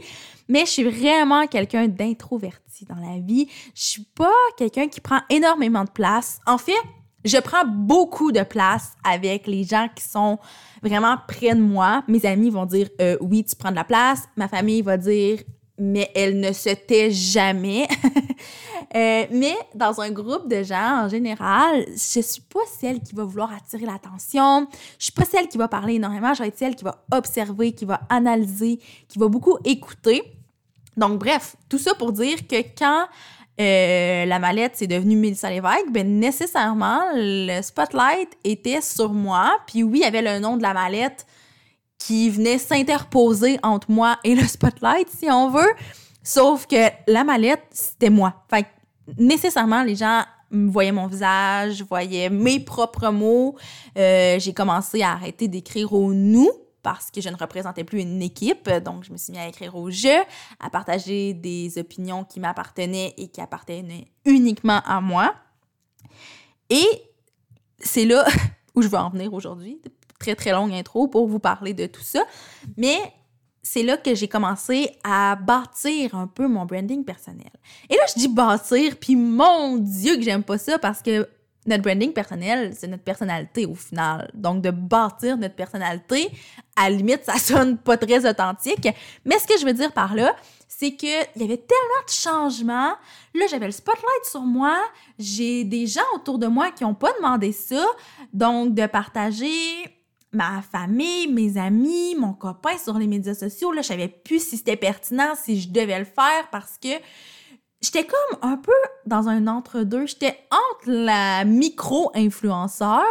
mais 0.49 0.61
je 0.61 0.71
suis 0.71 0.85
vraiment 0.85 1.47
quelqu'un 1.47 1.89
d'introverti 1.89 2.85
dans 2.85 2.97
la 2.97 3.19
vie. 3.19 3.49
Je 3.75 3.83
suis 3.83 4.05
pas 4.05 4.33
quelqu'un 4.57 4.89
qui 4.89 5.01
prend 5.01 5.21
énormément 5.29 5.85
de 5.85 5.91
place. 5.91 6.39
En 6.47 6.59
fait, 6.59 6.73
je 7.25 7.39
prends 7.39 7.65
beaucoup 7.67 8.31
de 8.31 8.43
place 8.43 8.93
avec 9.03 9.49
les 9.49 9.65
gens 9.65 9.89
qui 9.95 10.05
sont 10.05 10.39
vraiment 10.83 11.17
près 11.27 11.55
de 11.55 11.61
moi. 11.61 12.05
Mes 12.07 12.25
amis 12.25 12.51
vont 12.51 12.67
dire 12.67 12.89
euh, 13.01 13.17
oui, 13.21 13.45
tu 13.45 13.57
prends 13.57 13.71
de 13.71 13.77
la 13.77 13.85
place. 13.85 14.23
Ma 14.37 14.47
famille 14.47 14.83
va 14.83 14.97
dire 14.97 15.41
mais 15.79 16.11
elle 16.15 16.41
ne 16.41 16.53
se 16.53 16.71
tait 16.71 17.11
jamais. 17.11 17.87
Euh, 18.95 19.27
mais 19.33 19.55
dans 19.75 20.01
un 20.01 20.11
groupe 20.11 20.49
de 20.49 20.63
gens, 20.63 21.05
en 21.05 21.09
général, 21.09 21.85
je 21.91 22.21
suis 22.21 22.41
pas 22.41 22.61
celle 22.79 23.01
qui 23.01 23.15
va 23.17 23.25
vouloir 23.25 23.53
attirer 23.53 23.85
l'attention. 23.85 24.69
Je 24.99 25.07
suis 25.07 25.13
pas 25.13 25.25
celle 25.25 25.49
qui 25.49 25.59
va 25.59 25.67
parler 25.67 25.95
énormément. 25.95 26.33
Je 26.33 26.43
vais 26.43 26.49
être 26.49 26.59
celle 26.59 26.77
qui 26.77 26.85
va 26.85 27.05
observer, 27.11 27.73
qui 27.73 27.85
va 27.85 28.01
analyser, 28.09 28.79
qui 29.09 29.19
va 29.19 29.27
beaucoup 29.27 29.59
écouter. 29.65 30.23
Donc, 30.97 31.19
bref, 31.19 31.57
tout 31.69 31.79
ça 31.79 31.95
pour 31.95 32.13
dire 32.13 32.47
que 32.47 32.63
quand 32.79 33.07
euh, 33.61 34.25
la 34.25 34.39
mallette 34.39 34.73
c'est 34.75 34.87
devenu 34.87 35.17
Mélissa 35.17 35.51
Lévesque, 35.51 35.91
ben 35.91 36.21
nécessairement, 36.21 37.01
le 37.15 37.61
spotlight 37.63 38.31
était 38.45 38.81
sur 38.81 39.13
moi. 39.13 39.59
Puis 39.67 39.83
oui, 39.83 39.99
il 39.99 40.03
y 40.03 40.05
avait 40.05 40.23
le 40.23 40.39
nom 40.39 40.57
de 40.57 40.63
la 40.63 40.75
mallette 40.75 41.27
qui 42.07 42.31
venait 42.31 42.59
s'interposer 42.59 43.59
entre 43.65 43.91
moi 43.91 44.17
et 44.23 44.37
le 44.37 44.47
spotlight, 44.47 45.09
si 45.11 45.29
on 45.29 45.51
veut. 45.51 45.75
Sauf 46.23 46.67
que 46.67 46.89
la 47.09 47.25
mallette, 47.25 47.65
c'était 47.73 48.11
moi. 48.11 48.45
Fait 48.49 48.67
nécessairement, 49.19 49.83
les 49.83 49.97
gens 49.97 50.23
voyaient 50.53 50.93
mon 50.93 51.09
visage, 51.09 51.83
voyaient 51.83 52.31
mes 52.31 52.61
propres 52.61 53.11
mots. 53.11 53.57
Euh, 53.99 54.39
j'ai 54.39 54.55
commencé 54.55 55.03
à 55.03 55.13
arrêter 55.13 55.49
d'écrire 55.49 55.93
au 55.93 56.13
nous 56.13 56.51
parce 56.85 57.11
que 57.11 57.21
je 57.21 57.29
ne 57.29 57.37
représentais 57.37 57.83
plus 57.83 58.03
une 58.03 58.23
équipe. 58.23 58.71
Donc, 58.85 59.03
je 59.03 59.11
me 59.11 59.17
suis 59.17 59.33
mis 59.33 59.39
à 59.39 59.49
écrire 59.49 59.75
au 59.75 59.91
jeu, 59.91 60.21
à 60.61 60.71
partager 60.71 61.35
des 61.35 61.77
opinions 61.77 62.23
qui 62.23 62.39
m'appartenaient 62.39 63.15
et 63.17 63.27
qui 63.27 63.41
appartenaient 63.41 64.07
uniquement 64.25 64.81
à 64.87 65.01
moi. 65.01 65.35
Et 66.71 66.87
c'est 67.81 68.05
là 68.05 68.25
où 68.77 68.83
je 68.83 68.87
veux 68.87 68.99
en 68.99 69.11
venir 69.11 69.35
aujourd'hui. 69.35 69.81
Très, 70.19 70.35
très 70.35 70.53
longue 70.53 70.73
intro 70.73 71.09
pour 71.09 71.27
vous 71.27 71.39
parler 71.39 71.75
de 71.75 71.87
tout 71.87 72.03
ça. 72.03 72.25
Mais 72.77 72.99
c'est 73.63 73.83
là 73.83 73.97
que 73.97 74.15
j'ai 74.15 74.29
commencé 74.29 74.97
à 75.03 75.37
bâtir 75.37 76.15
un 76.15 76.27
peu 76.27 76.47
mon 76.47 76.65
branding 76.67 77.05
personnel. 77.05 77.51
Et 77.91 77.95
là, 77.97 78.03
je 78.15 78.21
dis 78.21 78.29
bâtir, 78.29 78.97
puis 78.97 79.17
mon 79.17 79.77
Dieu 79.77 80.17
que 80.17 80.23
j'aime 80.23 80.45
pas 80.45 80.59
ça 80.59 80.79
parce 80.79 81.03
que 81.03 81.29
notre 81.67 81.83
branding 81.83 82.13
personnel, 82.13 82.73
c'est 82.77 82.87
notre 82.87 83.03
personnalité 83.03 83.67
au 83.67 83.75
final. 83.75 84.31
Donc, 84.35 84.63
de 84.63 84.71
bâtir 84.71 85.37
notre 85.37 85.57
personnalité, 85.57 86.31
à 86.77 86.89
la 86.89 86.97
limite, 86.97 87.25
ça 87.25 87.39
sonne 87.39 87.77
pas 87.77 87.97
très 87.97 88.29
authentique. 88.29 88.89
Mais 89.25 89.39
ce 89.39 89.47
que 89.47 89.59
je 89.59 89.67
veux 89.67 89.73
dire 89.73 89.93
par 89.93 90.15
là, 90.15 90.37
c'est 90.69 90.95
qu'il 90.95 91.09
y 91.09 91.43
avait 91.43 91.57
tellement 91.57 92.05
de 92.07 92.13
changements. 92.13 92.95
Là, 93.35 93.47
j'avais 93.51 93.67
le 93.67 93.73
spotlight 93.73 94.25
sur 94.31 94.43
moi. 94.43 94.77
J'ai 95.19 95.65
des 95.65 95.87
gens 95.87 96.03
autour 96.15 96.39
de 96.39 96.47
moi 96.47 96.71
qui 96.71 96.85
n'ont 96.85 96.95
pas 96.95 97.13
demandé 97.19 97.51
ça. 97.51 97.85
Donc, 98.33 98.75
de 98.75 98.87
partager 98.87 99.96
ma 100.37 100.63
famille, 100.63 101.27
mes 101.33 101.57
amis, 101.57 102.15
mon 102.15 102.35
copain 102.35 102.77
sur 102.79 102.99
les 102.99 103.07
médias 103.07 103.35
sociaux, 103.35 103.73
là, 103.73 103.83
je 103.83 103.89
savais 103.89 104.09
plus 104.09 104.47
si 104.47 104.59
c'était 104.59 104.77
pertinent, 104.77 105.35
si 105.35 105.61
je 105.61 105.71
devais 105.71 105.99
le 105.99 106.05
faire 106.05 106.49
parce 106.53 106.79
que 106.79 106.89
j'étais 107.81 108.05
comme 108.05 108.39
un 108.43 108.57
peu 108.57 108.73
dans 109.07 109.29
un 109.29 109.47
entre-deux. 109.47 110.07
J'étais 110.07 110.39
entre 110.51 110.91
la 110.91 111.45
micro-influenceur 111.45 113.03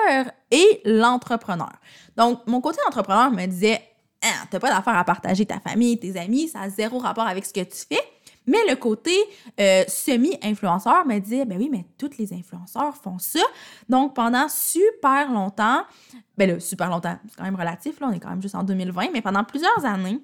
et 0.52 0.82
l'entrepreneur. 0.86 1.74
Donc, 2.16 2.42
mon 2.48 2.62
côté 2.62 2.80
entrepreneur 2.88 3.32
me 3.32 3.46
disait, 3.48 3.82
ah, 4.22 4.46
t'as 4.50 4.60
pas 4.60 4.70
d'affaire 4.70 4.98
à 4.98 5.04
partager 5.04 5.46
ta 5.46 5.60
famille, 5.60 6.00
tes 6.00 6.18
amis, 6.20 6.48
ça 6.48 6.62
a 6.62 6.70
zéro 6.70 7.00
rapport 7.00 7.28
avec 7.28 7.46
ce 7.46 7.54
que 7.54 7.62
tu 7.62 7.86
fais. 7.90 8.02
Mais 8.48 8.60
le 8.70 8.76
côté 8.76 9.16
euh, 9.60 9.84
semi-influenceur 9.88 11.06
me 11.06 11.20
disait, 11.20 11.46
ben 11.46 11.58
oui, 11.58 11.70
mais 11.72 11.86
tous 11.98 12.18
les 12.18 12.34
influenceurs 12.34 12.96
font 12.96 13.18
ça. 13.20 13.42
Donc, 13.90 14.16
pendant 14.16 14.48
super 14.50 15.32
longtemps, 15.32 15.84
ben 16.38 16.50
là, 16.50 16.60
super 16.60 16.90
longtemps, 16.90 17.18
c'est 17.28 17.38
quand 17.38 17.44
même 17.44 17.56
relatif, 17.56 18.00
là, 18.00 18.08
on 18.10 18.14
est 18.14 18.20
quand 18.20 18.30
même 18.30 18.42
juste 18.42 18.56
en 18.56 18.64
2020, 18.64 19.10
mais 19.14 19.22
pendant 19.22 19.44
plusieurs 19.44 19.86
années, 19.86 20.20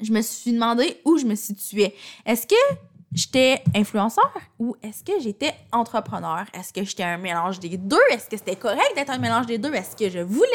je 0.00 0.12
me 0.12 0.22
suis 0.22 0.52
demandé 0.52 1.00
où 1.04 1.18
je 1.18 1.26
me 1.26 1.34
situais. 1.34 1.94
Est-ce 2.26 2.46
que 2.46 2.76
j'étais 3.12 3.62
influenceur 3.74 4.32
ou 4.58 4.76
est-ce 4.82 5.04
que 5.04 5.20
j'étais 5.20 5.54
entrepreneur? 5.70 6.44
Est-ce 6.54 6.72
que 6.72 6.84
j'étais 6.84 7.02
un 7.02 7.18
mélange 7.18 7.60
des 7.60 7.76
deux? 7.76 8.00
Est-ce 8.10 8.28
que 8.28 8.36
c'était 8.36 8.56
correct 8.56 8.92
d'être 8.96 9.10
un 9.10 9.18
mélange 9.18 9.46
des 9.46 9.58
deux? 9.58 9.72
Est-ce 9.72 9.96
que 9.96 10.10
je 10.10 10.20
voulais 10.20 10.48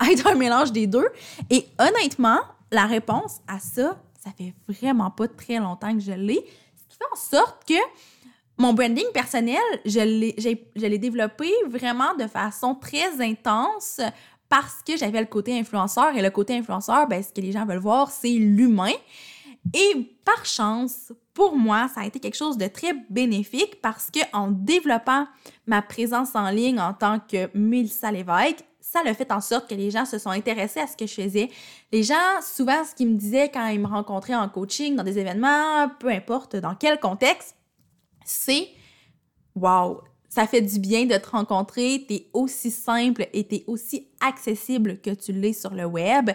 être 0.12 0.26
un 0.26 0.34
mélange 0.34 0.72
des 0.72 0.86
deux? 0.86 1.08
Et 1.50 1.66
honnêtement, 1.78 2.40
la 2.70 2.86
réponse 2.86 3.40
à 3.48 3.58
ça, 3.58 3.96
ça 4.24 4.30
fait 4.36 4.54
vraiment 4.66 5.10
pas 5.10 5.28
très 5.28 5.58
longtemps 5.58 5.92
que 5.92 6.00
je 6.00 6.12
l'ai. 6.12 6.42
Ce 6.76 6.84
qui 6.88 6.96
fait 6.96 7.04
en 7.12 7.16
sorte 7.16 7.68
que 7.68 7.74
mon 8.56 8.72
branding 8.72 9.10
personnel, 9.12 9.60
je 9.84 10.00
l'ai 10.86 10.98
développé 10.98 11.50
vraiment 11.68 12.14
de 12.14 12.26
façon 12.26 12.74
très 12.74 13.20
intense 13.20 14.00
parce 14.48 14.82
que 14.86 14.96
j'avais 14.96 15.20
le 15.20 15.26
côté 15.26 15.58
influenceur 15.58 16.16
et 16.16 16.22
le 16.22 16.30
côté 16.30 16.56
influenceur, 16.56 17.06
ben, 17.08 17.22
ce 17.22 17.32
que 17.32 17.40
les 17.40 17.52
gens 17.52 17.66
veulent 17.66 17.78
voir, 17.78 18.10
c'est 18.10 18.28
l'humain. 18.28 18.92
Et 19.72 20.16
par 20.24 20.44
chance, 20.46 21.12
pour 21.32 21.56
moi, 21.56 21.88
ça 21.94 22.02
a 22.02 22.06
été 22.06 22.20
quelque 22.20 22.36
chose 22.36 22.56
de 22.56 22.68
très 22.68 22.92
bénéfique 23.10 23.80
parce 23.82 24.10
que 24.10 24.20
en 24.32 24.50
développant 24.50 25.26
ma 25.66 25.82
présence 25.82 26.34
en 26.34 26.50
ligne 26.50 26.80
en 26.80 26.94
tant 26.94 27.18
que 27.18 27.50
Mélissa 27.54 28.12
Lévesque, 28.12 28.64
ça 29.02 29.14
fait 29.14 29.32
en 29.32 29.40
sorte 29.40 29.68
que 29.68 29.74
les 29.74 29.90
gens 29.90 30.04
se 30.04 30.18
sont 30.18 30.30
intéressés 30.30 30.80
à 30.80 30.86
ce 30.86 30.96
que 30.96 31.06
je 31.06 31.14
faisais. 31.14 31.50
Les 31.92 32.02
gens, 32.02 32.14
souvent, 32.42 32.84
ce 32.84 32.94
qu'ils 32.94 33.08
me 33.08 33.16
disaient 33.16 33.50
quand 33.52 33.66
ils 33.68 33.80
me 33.80 33.86
rencontraient 33.86 34.34
en 34.34 34.48
coaching, 34.48 34.96
dans 34.96 35.02
des 35.02 35.18
événements, 35.18 35.88
peu 35.98 36.08
importe 36.08 36.56
dans 36.56 36.74
quel 36.74 37.00
contexte, 37.00 37.56
c'est 38.24 38.68
Wow, 39.56 40.00
ça 40.28 40.48
fait 40.48 40.62
du 40.62 40.80
bien 40.80 41.06
de 41.06 41.16
te 41.16 41.28
rencontrer, 41.28 42.04
t'es 42.08 42.28
aussi 42.32 42.72
simple 42.72 43.28
et 43.32 43.46
t'es 43.46 43.62
aussi 43.68 44.08
accessible 44.26 44.98
que 45.00 45.10
tu 45.10 45.32
l'es 45.32 45.52
sur 45.52 45.74
le 45.74 45.84
web. 45.84 46.30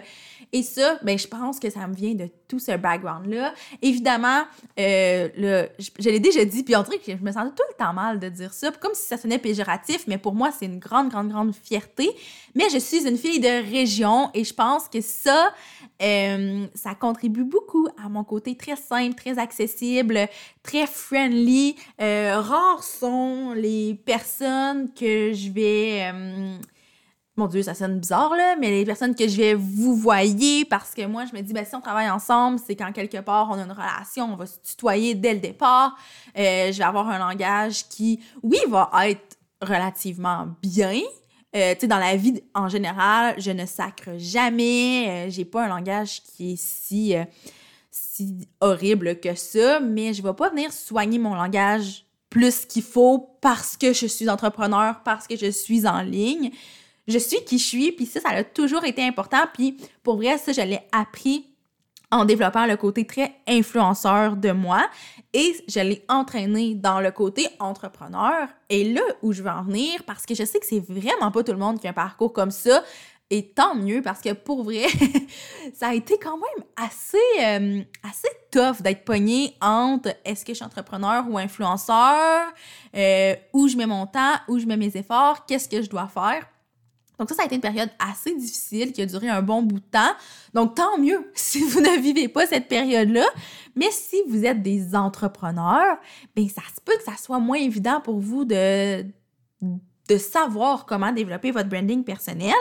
Et 0.52 0.62
ça, 0.62 0.98
ben, 1.02 1.16
je 1.16 1.28
pense 1.28 1.60
que 1.60 1.70
ça 1.70 1.86
me 1.86 1.94
vient 1.94 2.14
de 2.14 2.28
tout 2.48 2.58
ce 2.58 2.76
background-là. 2.76 3.54
Évidemment, 3.82 4.42
euh, 4.78 5.28
le, 5.36 5.68
je, 5.78 6.10
l'ai 6.10 6.18
déjà 6.18 6.44
dit, 6.44 6.64
puis 6.64 6.74
en 6.74 6.82
truc, 6.82 7.00
je 7.06 7.24
me 7.24 7.30
sentais 7.30 7.54
tout 7.54 7.62
le 7.70 7.76
temps 7.76 7.92
mal 7.92 8.18
de 8.18 8.28
dire 8.28 8.52
ça, 8.52 8.72
comme 8.72 8.94
si 8.94 9.06
ça 9.06 9.16
sonnait 9.16 9.38
péjoratif, 9.38 10.04
mais 10.08 10.18
pour 10.18 10.34
moi, 10.34 10.50
c'est 10.50 10.66
une 10.66 10.80
grande, 10.80 11.10
grande, 11.10 11.28
grande 11.28 11.54
fierté. 11.54 12.10
Mais 12.56 12.64
je 12.72 12.78
suis 12.78 13.06
une 13.06 13.16
fille 13.16 13.38
de 13.38 13.70
région 13.70 14.30
et 14.34 14.42
je 14.42 14.52
pense 14.52 14.88
que 14.88 15.00
ça, 15.00 15.54
euh, 16.02 16.66
ça 16.74 16.96
contribue 16.96 17.44
beaucoup 17.44 17.86
à 18.04 18.08
mon 18.08 18.24
côté 18.24 18.56
très 18.56 18.74
simple, 18.74 19.14
très 19.14 19.38
accessible, 19.38 20.28
très 20.64 20.88
friendly. 20.88 21.76
Euh, 22.00 22.40
rares 22.40 22.82
sont 22.82 23.52
les 23.52 23.94
personnes 24.04 24.92
que 24.94 25.32
je 25.32 25.50
vais... 25.50 26.12
Euh, 27.40 27.44
mon 27.44 27.46
Dieu, 27.46 27.62
ça 27.62 27.74
sonne 27.74 27.98
bizarre, 27.98 28.34
là, 28.36 28.56
mais 28.60 28.70
les 28.70 28.84
personnes 28.84 29.14
que 29.14 29.26
je 29.26 29.36
vais 29.36 29.54
vous 29.54 29.94
voyer, 29.94 30.64
parce 30.64 30.94
que 30.94 31.06
moi, 31.06 31.24
je 31.24 31.36
me 31.36 31.42
dis, 31.42 31.52
ben, 31.52 31.64
si 31.64 31.74
on 31.74 31.80
travaille 31.80 32.10
ensemble, 32.10 32.58
c'est 32.64 32.76
quand 32.76 32.92
quelque 32.92 33.18
part 33.18 33.48
on 33.50 33.54
a 33.54 33.62
une 33.62 33.72
relation, 33.72 34.32
on 34.32 34.36
va 34.36 34.46
se 34.46 34.58
tutoyer 34.62 35.14
dès 35.14 35.34
le 35.34 35.40
départ. 35.40 35.96
Euh, 36.38 36.72
je 36.72 36.78
vais 36.78 36.84
avoir 36.84 37.08
un 37.08 37.18
langage 37.18 37.88
qui, 37.88 38.20
oui, 38.42 38.58
va 38.68 38.90
être 39.08 39.38
relativement 39.62 40.48
bien. 40.62 41.00
Euh, 41.56 41.74
tu 41.74 41.80
sais, 41.80 41.86
dans 41.88 41.98
la 41.98 42.16
vie 42.16 42.42
en 42.54 42.68
général, 42.68 43.34
je 43.38 43.50
ne 43.50 43.66
sacre 43.66 44.10
jamais. 44.18 45.08
Euh, 45.08 45.30
j'ai 45.30 45.44
pas 45.44 45.64
un 45.64 45.68
langage 45.68 46.22
qui 46.22 46.52
est 46.52 46.60
si, 46.60 47.14
si 47.90 48.48
horrible 48.60 49.18
que 49.18 49.34
ça, 49.34 49.80
mais 49.80 50.14
je 50.14 50.22
vais 50.22 50.34
pas 50.34 50.50
venir 50.50 50.72
soigner 50.72 51.18
mon 51.18 51.34
langage 51.34 52.04
plus 52.28 52.64
qu'il 52.64 52.82
faut 52.82 53.36
parce 53.40 53.76
que 53.76 53.92
je 53.92 54.06
suis 54.06 54.30
entrepreneur, 54.30 55.02
parce 55.04 55.26
que 55.26 55.36
je 55.36 55.50
suis 55.50 55.86
en 55.88 56.02
ligne 56.02 56.52
je 57.10 57.18
suis 57.18 57.44
qui 57.44 57.58
je 57.58 57.64
suis, 57.64 57.92
puis 57.92 58.06
ça, 58.06 58.20
ça 58.20 58.30
a 58.30 58.44
toujours 58.44 58.84
été 58.84 59.02
important. 59.02 59.42
Puis 59.52 59.76
pour 60.02 60.16
vrai, 60.16 60.38
ça, 60.38 60.52
je 60.52 60.60
l'ai 60.60 60.80
appris 60.92 61.46
en 62.12 62.24
développant 62.24 62.66
le 62.66 62.76
côté 62.76 63.06
très 63.06 63.32
influenceur 63.46 64.36
de 64.36 64.50
moi 64.50 64.88
et 65.32 65.54
je 65.68 65.80
l'ai 65.80 66.04
entraîné 66.08 66.74
dans 66.74 67.00
le 67.00 67.12
côté 67.12 67.46
entrepreneur. 67.60 68.48
Et 68.68 68.92
là 68.92 69.02
où 69.22 69.32
je 69.32 69.42
veux 69.42 69.50
en 69.50 69.62
venir, 69.62 70.02
parce 70.04 70.26
que 70.26 70.34
je 70.34 70.44
sais 70.44 70.58
que 70.58 70.66
c'est 70.66 70.80
vraiment 70.80 71.30
pas 71.30 71.44
tout 71.44 71.52
le 71.52 71.58
monde 71.58 71.80
qui 71.80 71.86
a 71.86 71.90
un 71.90 71.94
parcours 71.94 72.32
comme 72.32 72.50
ça, 72.50 72.82
et 73.32 73.46
tant 73.46 73.76
mieux 73.76 74.02
parce 74.02 74.20
que 74.20 74.32
pour 74.32 74.64
vrai, 74.64 74.86
ça 75.74 75.88
a 75.88 75.94
été 75.94 76.18
quand 76.18 76.36
même 76.36 76.66
assez, 76.76 77.18
euh, 77.40 77.80
assez 78.02 78.28
tough 78.50 78.82
d'être 78.82 79.04
pogné 79.04 79.54
entre 79.60 80.10
est-ce 80.24 80.44
que 80.44 80.52
je 80.52 80.56
suis 80.56 80.64
entrepreneur 80.64 81.24
ou 81.30 81.38
influenceur, 81.38 82.52
euh, 82.96 83.34
où 83.52 83.68
je 83.68 83.76
mets 83.76 83.86
mon 83.86 84.06
temps, 84.06 84.34
où 84.48 84.58
je 84.58 84.66
mets 84.66 84.76
mes 84.76 84.96
efforts, 84.96 85.46
qu'est-ce 85.46 85.68
que 85.68 85.80
je 85.80 85.88
dois 85.88 86.08
faire. 86.08 86.48
Donc 87.20 87.28
ça, 87.28 87.34
ça 87.34 87.42
a 87.42 87.44
été 87.44 87.54
une 87.54 87.60
période 87.60 87.90
assez 87.98 88.34
difficile 88.34 88.92
qui 88.92 89.02
a 89.02 89.06
duré 89.06 89.28
un 89.28 89.42
bon 89.42 89.60
bout 89.62 89.78
de 89.78 89.84
temps. 89.84 90.14
Donc 90.54 90.74
tant 90.74 90.96
mieux 90.98 91.30
si 91.34 91.62
vous 91.62 91.80
ne 91.80 92.00
vivez 92.00 92.28
pas 92.28 92.46
cette 92.46 92.66
période-là. 92.66 93.26
Mais 93.76 93.90
si 93.90 94.16
vous 94.26 94.46
êtes 94.46 94.62
des 94.62 94.96
entrepreneurs, 94.96 95.98
bien 96.34 96.48
ça 96.48 96.62
se 96.74 96.80
peut 96.80 96.96
que 96.96 97.04
ça 97.04 97.18
soit 97.18 97.38
moins 97.38 97.58
évident 97.58 98.00
pour 98.00 98.20
vous 98.20 98.46
de, 98.46 99.04
de 100.08 100.16
savoir 100.16 100.86
comment 100.86 101.12
développer 101.12 101.50
votre 101.50 101.68
branding 101.68 102.04
personnel. 102.04 102.54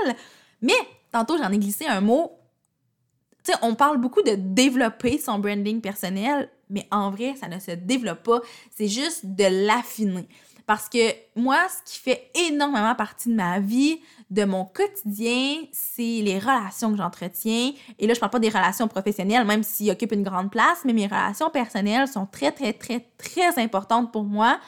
Mais 0.62 0.74
tantôt, 1.10 1.38
j'en 1.38 1.52
ai 1.52 1.58
glissé 1.58 1.86
un 1.88 2.02
mot. 2.02 2.34
Tu 3.46 3.54
sais, 3.54 3.58
on 3.62 3.76
parle 3.76 3.98
beaucoup 3.98 4.22
de 4.24 4.36
développer 4.36 5.20
son 5.20 5.40
branding 5.40 5.80
personnel, 5.80 6.50
mais 6.70 6.86
en 6.92 7.12
vrai, 7.12 7.36
ça 7.40 7.48
ne 7.48 7.60
se 7.60 7.72
développe 7.72 8.24
pas. 8.24 8.42
C'est 8.76 8.90
juste 8.90 9.26
de 9.26 9.66
l'affiner. 9.66 10.28
Parce 10.70 10.88
que 10.88 11.00
moi, 11.36 11.58
ce 11.68 11.92
qui 11.92 12.00
fait 12.00 12.30
énormément 12.48 12.94
partie 12.94 13.28
de 13.30 13.34
ma 13.34 13.60
vie, 13.60 14.02
de 14.30 14.44
mon 14.44 14.66
quotidien, 14.66 15.64
c'est 15.72 16.22
les 16.22 16.38
relations 16.38 16.92
que 16.92 16.98
j'entretiens. 16.98 17.72
Et 17.98 18.06
là, 18.06 18.14
je 18.14 18.20
parle 18.20 18.32
pas 18.32 18.38
des 18.38 18.50
relations 18.50 18.88
professionnelles, 18.88 19.48
même 19.48 19.64
s'ils 19.64 19.90
occupent 19.90 20.12
une 20.12 20.22
grande 20.22 20.52
place, 20.52 20.82
mais 20.86 20.94
mes 20.94 21.08
relations 21.08 21.50
personnelles 21.50 22.08
sont 22.08 22.28
très, 22.28 22.52
très, 22.52 22.74
très, 22.74 23.04
très 23.18 23.58
importantes 23.58 24.12
pour 24.12 24.26
moi. 24.26 24.60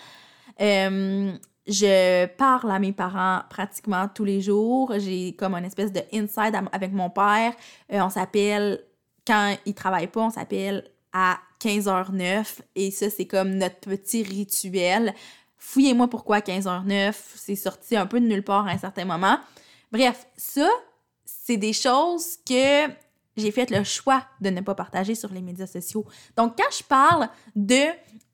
Euh, 0.60 1.34
je 1.68 2.26
parle 2.26 2.72
à 2.72 2.80
mes 2.80 2.94
parents 2.94 3.42
pratiquement 3.52 4.08
tous 4.08 4.26
les 4.26 4.42
jours. 4.42 4.94
J'ai 4.98 5.36
comme 5.36 5.54
une 5.54 5.66
espèce 5.66 5.92
de 5.92 6.02
inside 6.14 6.60
avec 6.72 6.94
mon 6.94 7.12
père. 7.12 7.54
Euh, 7.94 8.02
on 8.02 8.10
s'appelle, 8.10 8.80
quand 9.28 9.56
il 9.68 9.76
travaille 9.76 10.08
pas, 10.08 10.22
on 10.22 10.32
s'appelle 10.32 10.84
à 11.14 11.38
15h09. 11.64 12.62
Et 12.76 12.90
ça, 12.90 13.12
c'est 13.12 13.28
comme 13.28 13.52
notre 13.52 13.80
petit 13.82 14.24
rituel. 14.24 15.14
Fouillez-moi 15.64 16.08
pourquoi 16.08 16.40
15h09, 16.40 17.14
c'est 17.36 17.56
sorti 17.56 17.96
un 17.96 18.08
peu 18.08 18.20
de 18.20 18.26
nulle 18.26 18.44
part 18.44 18.68
à 18.68 18.72
un 18.72 18.78
certain 18.80 19.06
moment. 19.06 19.38
Bref, 19.92 20.26
ça, 20.36 20.68
c'est 21.24 21.58
des 21.58 21.72
choses 21.72 22.38
que 22.48 22.88
j'ai 23.38 23.52
fait 23.52 23.70
le 23.70 23.84
choix 23.84 24.26
de 24.42 24.50
ne 24.50 24.62
pas 24.62 24.74
partager 24.74 25.14
sur 25.14 25.32
les 25.32 25.40
médias 25.40 25.68
sociaux. 25.68 26.04
Donc, 26.36 26.58
quand 26.58 26.76
je 26.76 26.84
parle 26.84 27.30
de 27.56 27.86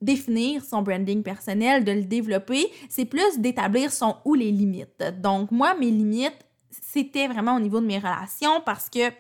définir 0.01 0.63
son 0.63 0.81
branding 0.81 1.21
personnel, 1.21 1.83
de 1.83 1.91
le 1.91 2.03
développer, 2.03 2.71
c'est 2.87 3.03
plus 3.03 3.39
d'établir 3.39 3.91
son 3.91 4.15
ou 4.23 4.33
les 4.33 4.49
limites. 4.49 5.03
Donc, 5.21 5.51
moi, 5.51 5.75
mes 5.75 5.91
limites, 5.91 6.45
c'était 6.71 7.27
vraiment 7.27 7.57
au 7.57 7.59
niveau 7.59 7.81
de 7.81 7.85
mes 7.85 7.99
relations 7.99 8.61
parce 8.65 8.89
que 8.89 9.11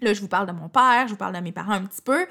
là, 0.00 0.14
je 0.14 0.20
vous 0.22 0.28
parle 0.28 0.46
de 0.46 0.52
mon 0.52 0.70
père, 0.70 1.04
je 1.06 1.12
vous 1.12 1.18
parle 1.18 1.34
de 1.34 1.40
mes 1.40 1.52
parents 1.52 1.72
un 1.72 1.84
petit 1.84 2.02
peu, 2.02 2.26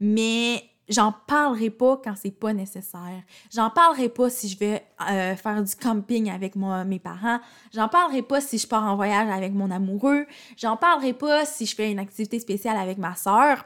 mais 0.00 0.64
j'en 0.88 1.12
parlerai 1.26 1.70
pas 1.70 2.00
quand 2.02 2.14
c'est 2.20 2.30
pas 2.30 2.52
nécessaire. 2.52 3.22
J'en 3.52 3.70
parlerai 3.70 4.08
pas 4.08 4.30
si 4.30 4.48
je 4.48 4.58
vais 4.58 4.84
euh, 5.10 5.36
faire 5.36 5.62
du 5.62 5.74
camping 5.76 6.30
avec 6.30 6.56
moi, 6.56 6.84
mes 6.84 6.98
parents. 6.98 7.40
J'en 7.72 7.88
parlerai 7.88 8.22
pas 8.22 8.40
si 8.40 8.58
je 8.58 8.66
pars 8.66 8.84
en 8.84 8.96
voyage 8.96 9.28
avec 9.30 9.52
mon 9.52 9.70
amoureux. 9.70 10.26
J'en 10.56 10.76
parlerai 10.76 11.12
pas 11.12 11.44
si 11.44 11.66
je 11.66 11.74
fais 11.74 11.90
une 11.90 11.98
activité 11.98 12.38
spéciale 12.38 12.76
avec 12.76 12.98
ma 12.98 13.14
sœur. 13.14 13.64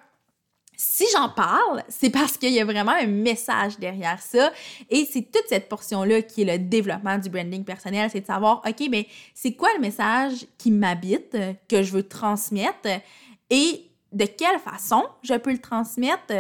Si 0.81 1.05
j'en 1.13 1.29
parle, 1.29 1.83
c'est 1.89 2.11
parce 2.11 2.37
qu'il 2.37 2.53
y 2.53 2.61
a 2.61 2.65
vraiment 2.65 2.93
un 2.93 3.07
message 3.07 3.79
derrière 3.81 4.23
ça. 4.23 4.53
Et 4.89 5.09
c'est 5.11 5.23
toute 5.23 5.43
cette 5.49 5.69
portion-là 5.69 6.23
qui 6.23 6.43
est 6.43 6.45
le 6.45 6.65
développement 6.65 7.19
du 7.19 7.29
branding 7.29 7.65
personnel. 7.65 8.09
C'est 8.13 8.21
de 8.21 8.27
savoir, 8.27 8.63
OK, 8.65 8.87
mais 8.89 9.09
c'est 9.35 9.55
quoi 9.55 9.71
le 9.75 9.81
message 9.81 10.47
qui 10.57 10.71
m'habite, 10.71 11.37
que 11.69 11.83
je 11.83 11.93
veux 11.93 12.07
transmettre 12.07 12.89
et 13.51 13.91
de 14.13 14.25
quelle 14.25 14.59
façon 14.61 15.05
je 15.23 15.35
peux 15.35 15.53
le 15.53 15.59
transmettre 15.59 16.33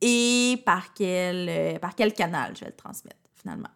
et 0.00 0.62
par 0.64 0.92
quel, 0.94 1.48
euh, 1.48 1.78
par 1.78 1.94
quel 1.94 2.12
canal 2.12 2.54
je 2.54 2.60
vais 2.60 2.70
le 2.70 2.76
transmettre 2.76 3.16
finalement. 3.34 3.68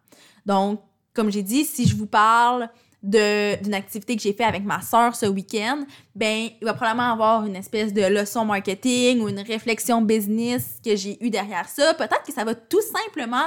Donc, 0.47 0.81
comme 1.15 1.31
j'ai 1.31 1.43
dit, 1.43 1.65
si 1.65 1.87
je 1.87 1.97
vous 1.97 2.07
parle 2.07 2.69
d'une 3.03 3.73
activité 3.73 4.15
que 4.15 4.23
j'ai 4.23 4.35
fait 4.35 4.45
avec 4.45 4.63
ma 4.63 4.83
soeur 4.83 5.17
ce 5.17 5.25
week-end, 5.25 5.85
ben 6.15 6.51
il 6.61 6.65
va 6.65 6.75
probablement 6.75 7.13
avoir 7.13 7.47
une 7.47 7.57
espèce 7.57 7.95
de 7.95 8.03
leçon 8.03 8.45
marketing 8.45 9.21
ou 9.23 9.29
une 9.29 9.41
réflexion 9.41 10.03
business 10.03 10.79
que 10.85 10.95
j'ai 10.97 11.23
eu 11.25 11.31
derrière 11.31 11.67
ça. 11.69 11.95
Peut-être 11.95 12.23
que 12.27 12.33
ça 12.33 12.45
va 12.45 12.55
tout 12.55 12.83
simplement 12.83 13.47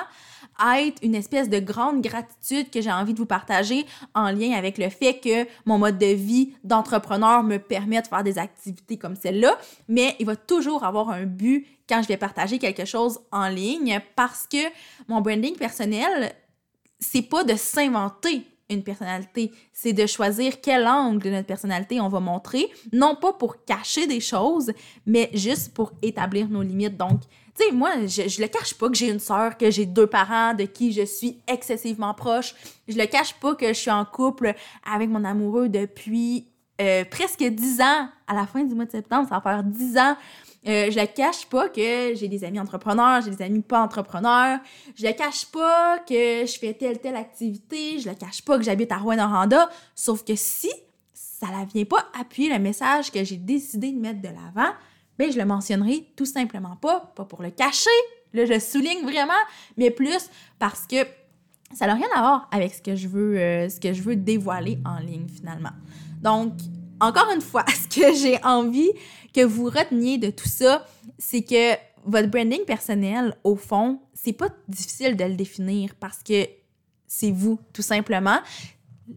être 0.77 1.01
une 1.03 1.15
espèce 1.15 1.49
de 1.49 1.59
grande 1.59 2.01
gratitude 2.01 2.69
que 2.69 2.81
j'ai 2.81 2.91
envie 2.91 3.13
de 3.13 3.19
vous 3.19 3.25
partager 3.25 3.85
en 4.13 4.31
lien 4.31 4.51
avec 4.53 4.77
le 4.77 4.89
fait 4.89 5.19
que 5.19 5.47
mon 5.65 5.77
mode 5.77 5.97
de 5.97 6.05
vie 6.05 6.53
d'entrepreneur 6.63 7.43
me 7.43 7.57
permet 7.57 8.01
de 8.01 8.07
faire 8.07 8.23
des 8.23 8.37
activités 8.37 8.97
comme 8.97 9.15
celle-là, 9.15 9.57
mais 9.87 10.15
il 10.19 10.25
va 10.25 10.35
toujours 10.35 10.83
avoir 10.83 11.09
un 11.09 11.25
but 11.25 11.67
quand 11.87 12.01
je 12.01 12.07
vais 12.07 12.17
partager 12.17 12.59
quelque 12.59 12.85
chose 12.85 13.19
en 13.31 13.47
ligne 13.49 13.99
parce 14.15 14.47
que 14.47 14.57
mon 15.07 15.21
branding 15.21 15.55
personnel, 15.55 16.33
c'est 16.99 17.23
pas 17.23 17.43
de 17.43 17.55
s'inventer 17.55 18.45
une 18.73 18.83
personnalité, 18.83 19.51
c'est 19.71 19.93
de 19.93 20.05
choisir 20.05 20.61
quel 20.61 20.87
angle 20.87 21.23
de 21.23 21.29
notre 21.29 21.47
personnalité 21.47 22.01
on 22.01 22.09
va 22.09 22.19
montrer, 22.19 22.67
non 22.91 23.15
pas 23.15 23.33
pour 23.33 23.63
cacher 23.65 24.07
des 24.07 24.19
choses, 24.19 24.71
mais 25.05 25.29
juste 25.33 25.73
pour 25.73 25.91
établir 26.01 26.49
nos 26.49 26.61
limites. 26.61 26.97
Donc, 26.97 27.21
tu 27.55 27.65
sais, 27.65 27.71
moi, 27.71 27.91
je, 28.07 28.41
le 28.41 28.47
cache 28.47 28.73
pas 28.73 28.89
que 28.89 28.95
j'ai 28.95 29.09
une 29.09 29.19
sœur, 29.19 29.57
que 29.57 29.69
j'ai 29.69 29.85
deux 29.85 30.07
parents 30.07 30.53
de 30.53 30.63
qui 30.63 30.91
je 30.91 31.05
suis 31.05 31.39
excessivement 31.47 32.13
proche. 32.13 32.55
Je 32.87 32.97
le 32.97 33.05
cache 33.05 33.35
pas 33.35 33.53
que 33.53 33.67
je 33.67 33.73
suis 33.73 33.91
en 33.91 34.05
couple 34.05 34.55
avec 34.91 35.09
mon 35.09 35.23
amoureux 35.23 35.69
depuis 35.69 36.47
euh, 36.81 37.05
presque 37.05 37.43
dix 37.43 37.79
ans. 37.79 38.09
À 38.25 38.33
la 38.33 38.47
fin 38.47 38.63
du 38.63 38.73
mois 38.73 38.85
de 38.85 38.91
septembre, 38.91 39.29
ça 39.29 39.35
va 39.35 39.41
faire 39.41 39.63
dix 39.63 39.97
ans. 39.97 40.15
Euh, 40.65 40.89
je 40.91 40.99
ne 40.99 41.05
cache 41.05 41.45
pas 41.47 41.67
que 41.67 42.15
j'ai 42.15 42.27
des 42.27 42.43
amis 42.43 42.59
entrepreneurs, 42.59 43.21
j'ai 43.21 43.31
des 43.31 43.41
amis 43.43 43.61
pas 43.61 43.81
entrepreneurs. 43.81 44.59
Je 44.95 45.05
ne 45.05 45.11
cache 45.11 45.45
pas 45.47 45.99
que 45.99 46.45
je 46.45 46.57
fais 46.59 46.73
telle 46.73 46.99
telle 46.99 47.15
activité. 47.15 47.99
Je 47.99 48.09
ne 48.09 48.13
cache 48.13 48.41
pas 48.41 48.57
que 48.57 48.63
j'habite 48.63 48.91
à 48.91 48.97
Rouen-Noranda. 48.97 49.69
Sauf 49.95 50.23
que 50.23 50.35
si 50.35 50.71
ça 51.13 51.47
ne 51.47 51.65
vient 51.65 51.85
pas 51.85 52.05
appuyer 52.19 52.49
le 52.49 52.59
message 52.59 53.11
que 53.11 53.23
j'ai 53.23 53.37
décidé 53.37 53.91
de 53.91 53.99
mettre 53.99 54.21
de 54.21 54.29
l'avant, 54.29 54.71
ben 55.17 55.31
je 55.31 55.37
le 55.37 55.45
mentionnerai 55.45 56.07
tout 56.15 56.25
simplement 56.25 56.75
pas, 56.77 57.11
pas 57.15 57.25
pour 57.25 57.43
le 57.43 57.51
cacher, 57.51 57.89
là 58.33 58.45
je 58.45 58.59
souligne 58.59 59.03
vraiment, 59.03 59.33
mais 59.77 59.91
plus 59.91 60.29
parce 60.57 60.87
que 60.87 61.05
ça 61.73 61.87
n'a 61.87 61.95
rien 61.95 62.07
à 62.15 62.21
voir 62.21 62.47
avec 62.51 62.73
ce 62.73 62.81
que 62.81 62.95
je 62.95 63.07
veux, 63.07 63.37
euh, 63.37 63.69
ce 63.69 63.79
que 63.79 63.93
je 63.93 64.01
veux 64.01 64.15
dévoiler 64.15 64.79
en 64.85 64.99
ligne 64.99 65.27
finalement. 65.27 65.71
Donc, 66.21 66.53
encore 66.99 67.29
une 67.33 67.41
fois, 67.41 67.65
ce 67.67 67.87
que 67.87 68.13
j'ai 68.15 68.43
envie 68.43 68.91
que 69.33 69.43
vous 69.43 69.65
reteniez 69.65 70.17
de 70.17 70.29
tout 70.29 70.47
ça, 70.47 70.85
c'est 71.17 71.41
que 71.41 71.73
votre 72.05 72.27
branding 72.27 72.65
personnel, 72.65 73.35
au 73.43 73.55
fond, 73.55 73.99
c'est 74.13 74.33
pas 74.33 74.49
difficile 74.67 75.15
de 75.15 75.23
le 75.23 75.35
définir 75.35 75.95
parce 75.95 76.21
que 76.21 76.47
c'est 77.07 77.31
vous, 77.31 77.59
tout 77.73 77.81
simplement. 77.81 78.39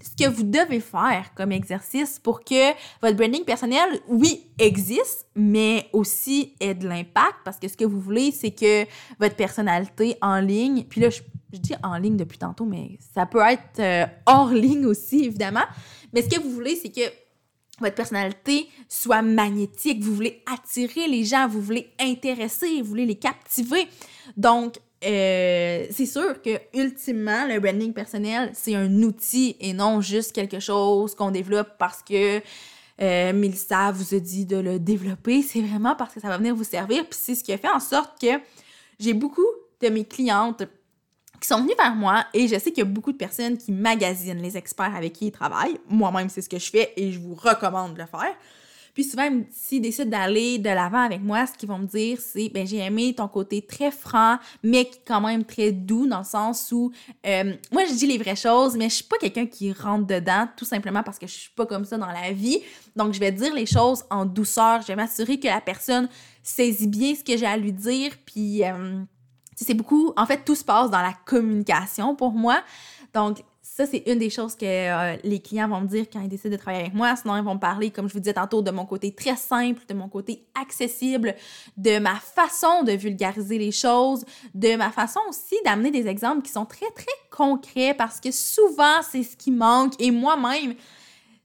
Ce 0.03 0.25
que 0.25 0.29
vous 0.29 0.43
devez 0.43 0.81
faire 0.81 1.33
comme 1.35 1.53
exercice 1.53 2.19
pour 2.19 2.41
que 2.41 2.73
votre 3.01 3.17
branding 3.17 3.45
personnel, 3.45 4.01
oui, 4.09 4.51
existe, 4.59 5.27
mais 5.35 5.89
aussi 5.93 6.55
ait 6.61 6.75
de 6.75 6.89
l'impact 6.89 7.37
parce 7.45 7.59
que 7.59 7.69
ce 7.69 7.77
que 7.77 7.85
vous 7.85 8.01
voulez, 8.01 8.33
c'est 8.33 8.51
que 8.51 8.85
votre 9.21 9.37
personnalité 9.37 10.17
en 10.21 10.41
ligne, 10.41 10.85
puis 10.85 11.01
là, 11.01 11.11
je, 11.11 11.23
dis 11.53 11.75
en 11.83 11.97
ligne 11.97 12.17
depuis 12.17 12.37
tantôt, 12.37 12.67
mais 12.67 12.99
ça 13.15 13.25
peut 13.25 13.41
être 13.41 13.79
euh, 13.79 14.05
hors 14.27 14.51
ligne 14.51 14.85
aussi, 14.85 15.25
évidemment. 15.25 15.65
Mais 16.13 16.21
ce 16.21 16.29
que 16.29 16.39
vous 16.39 16.51
voulez, 16.51 16.77
c'est 16.77 16.91
que 16.91 17.01
votre 17.79 17.95
personnalité 17.95 18.69
soit 18.89 19.23
magnétique, 19.23 20.03
vous 20.03 20.15
voulez 20.15 20.43
attirer 20.51 21.09
les 21.09 21.25
gens, 21.25 21.47
vous 21.49 21.61
voulez 21.61 21.93
intéresser, 22.01 22.81
vous 22.81 22.89
voulez 22.89 23.07
les 23.07 23.17
captiver. 23.17 23.87
Donc, 24.37 24.77
euh, 25.05 25.87
c'est 25.91 26.07
sûr 26.07 26.41
que 26.41 26.59
ultimement, 26.75 27.47
le 27.47 27.61
branding 27.61 27.93
personnel, 27.93 28.51
c'est 28.55 28.75
un 28.75 29.03
outil 29.03 29.57
et 29.61 29.73
non 29.73 30.01
juste 30.01 30.33
quelque 30.33 30.59
chose 30.59 31.15
qu'on 31.15 31.31
développe 31.31 31.77
parce 31.79 32.03
que 32.03 32.41
euh, 33.03 33.33
Mélissa 33.35 33.93
vous 33.93 34.15
a 34.15 34.19
dit 34.19 34.47
de 34.47 34.57
le 34.57 34.79
développer. 34.79 35.43
C'est 35.43 35.61
vraiment 35.61 35.95
parce 35.95 36.15
que 36.15 36.21
ça 36.21 36.29
va 36.29 36.39
venir 36.39 36.55
vous 36.55 36.65
servir. 36.65 37.07
Puis 37.07 37.19
c'est 37.21 37.35
ce 37.35 37.45
qui 37.45 37.53
a 37.53 37.59
fait 37.59 37.69
en 37.69 37.81
sorte 37.81 38.19
que 38.21 38.41
j'ai 38.99 39.13
beaucoup 39.13 39.47
de 39.83 39.89
mes 39.89 40.05
clientes 40.05 40.63
qui 41.41 41.49
sont 41.49 41.61
venus 41.61 41.77
vers 41.77 41.95
moi 41.95 42.25
et 42.33 42.49
je 42.49 42.59
sais 42.59 42.71
qu'il 42.71 42.79
y 42.79 42.83
a 42.83 42.91
beaucoup 42.91 43.13
de 43.13 43.17
personnes 43.17 43.57
qui 43.57 43.73
magasinent 43.73 44.43
les 44.43 44.57
experts 44.57 44.95
avec 44.95 45.13
qui 45.13 45.27
ils 45.27 45.33
travaillent. 45.33 45.79
Moi-même, 45.89 46.29
c'est 46.29 46.43
ce 46.43 46.49
que 46.49 46.59
je 46.59 46.71
fais 46.71 46.93
et 46.97 47.13
je 47.13 47.19
vous 47.19 47.35
recommande 47.35 47.95
de 47.95 48.01
le 48.01 48.07
faire. 48.07 48.35
Puis 48.97 49.05
souvent, 49.05 49.29
s'ils 49.51 49.83
décident 49.83 50.09
d'aller 50.09 50.57
de 50.57 50.71
l'avant 50.71 51.03
avec 51.03 51.21
moi, 51.21 51.47
ce 51.47 51.53
qu'ils 51.53 51.69
vont 51.69 51.79
me 51.79 51.87
dire, 51.87 52.19
c'est 52.19 52.49
ben 52.49 52.67
j'ai 52.67 52.79
aimé 52.79 53.13
ton 53.15 53.29
côté 53.29 53.61
très 53.61 53.91
franc, 53.91 54.39
mais 54.63 54.91
quand 55.07 55.21
même 55.21 55.45
très 55.45 55.71
doux, 55.71 56.07
dans 56.07 56.21
le 56.21 56.25
sens 56.25 56.73
où 56.73 56.91
euh, 57.27 57.53
moi 57.71 57.85
je 57.85 57.93
dis 57.93 58.07
les 58.07 58.17
vraies 58.17 58.37
choses, 58.37 58.75
mais 58.75 58.89
je 58.89 58.95
suis 58.95 59.05
pas 59.05 59.19
quelqu'un 59.19 59.45
qui 59.45 59.71
rentre 59.71 60.07
dedans, 60.07 60.49
tout 60.57 60.65
simplement 60.65 61.03
parce 61.03 61.19
que 61.19 61.27
je 61.27 61.33
suis 61.33 61.51
pas 61.51 61.67
comme 61.67 61.85
ça 61.85 61.99
dans 61.99 62.07
la 62.07 62.33
vie. 62.33 62.63
Donc 62.97 63.13
je 63.13 63.21
vais 63.21 63.33
dire 63.33 63.53
les 63.53 63.67
choses 63.67 64.03
en 64.09 64.25
douceur, 64.25 64.81
je 64.81 64.87
vais 64.87 64.97
m'assurer 64.97 65.39
que 65.39 65.47
la 65.47 65.61
personne 65.61 66.09
saisit 66.43 66.89
bien 66.89 67.15
ce 67.15 67.23
que 67.23 67.37
j'ai 67.37 67.45
à 67.45 67.59
lui 67.59 67.75
dire, 67.75 68.13
puis 68.25 68.65
euh, 68.65 69.03
c'est 69.65 69.75
beaucoup, 69.75 70.13
en 70.17 70.27
fait, 70.27 70.45
tout 70.45 70.55
se 70.55 70.65
passe 70.65 70.91
dans 70.91 71.03
la 71.03 71.15
communication 71.25 72.15
pour 72.15 72.33
moi. 72.33 72.63
Donc, 73.15 73.39
ça, 73.77 73.85
c'est 73.85 74.05
une 74.07 74.19
des 74.19 74.31
choses 74.31 74.55
que 74.55 74.65
euh, 74.65 75.17
les 75.23 75.41
clients 75.41 75.69
vont 75.69 75.83
me 75.83 75.87
dire 75.87 76.07
quand 76.11 76.21
ils 76.21 76.29
décident 76.29 76.53
de 76.55 76.57
travailler 76.57 76.85
avec 76.85 76.95
moi. 76.95 77.15
Sinon, 77.17 77.37
ils 77.37 77.43
vont 77.43 77.55
me 77.55 77.61
parler, 77.61 77.91
comme 77.91 78.09
je 78.09 78.15
vous 78.15 78.21
disais 78.21 78.33
tantôt, 78.33 78.63
de 78.63 78.71
mon 78.71 78.87
côté 78.87 79.13
très 79.13 79.37
simple, 79.37 79.83
de 79.87 79.93
mon 79.93 80.09
côté 80.09 80.47
accessible, 80.59 81.35
de 81.77 81.99
ma 81.99 82.15
façon 82.15 82.85
de 82.85 82.93
vulgariser 82.93 83.59
les 83.59 83.73
choses, 83.73 84.25
de 84.55 84.77
ma 84.77 84.91
façon 84.91 85.21
aussi 85.29 85.57
d'amener 85.65 85.91
des 85.91 86.07
exemples 86.07 86.43
qui 86.43 86.53
sont 86.53 86.65
très, 86.65 86.91
très 86.93 87.05
concrets 87.31 87.93
parce 87.93 88.19
que 88.19 88.31
souvent, 88.31 89.03
c'est 89.03 89.23
ce 89.23 89.37
qui 89.37 89.51
manque. 89.51 89.93
Et 89.99 90.11
moi-même, 90.11 90.75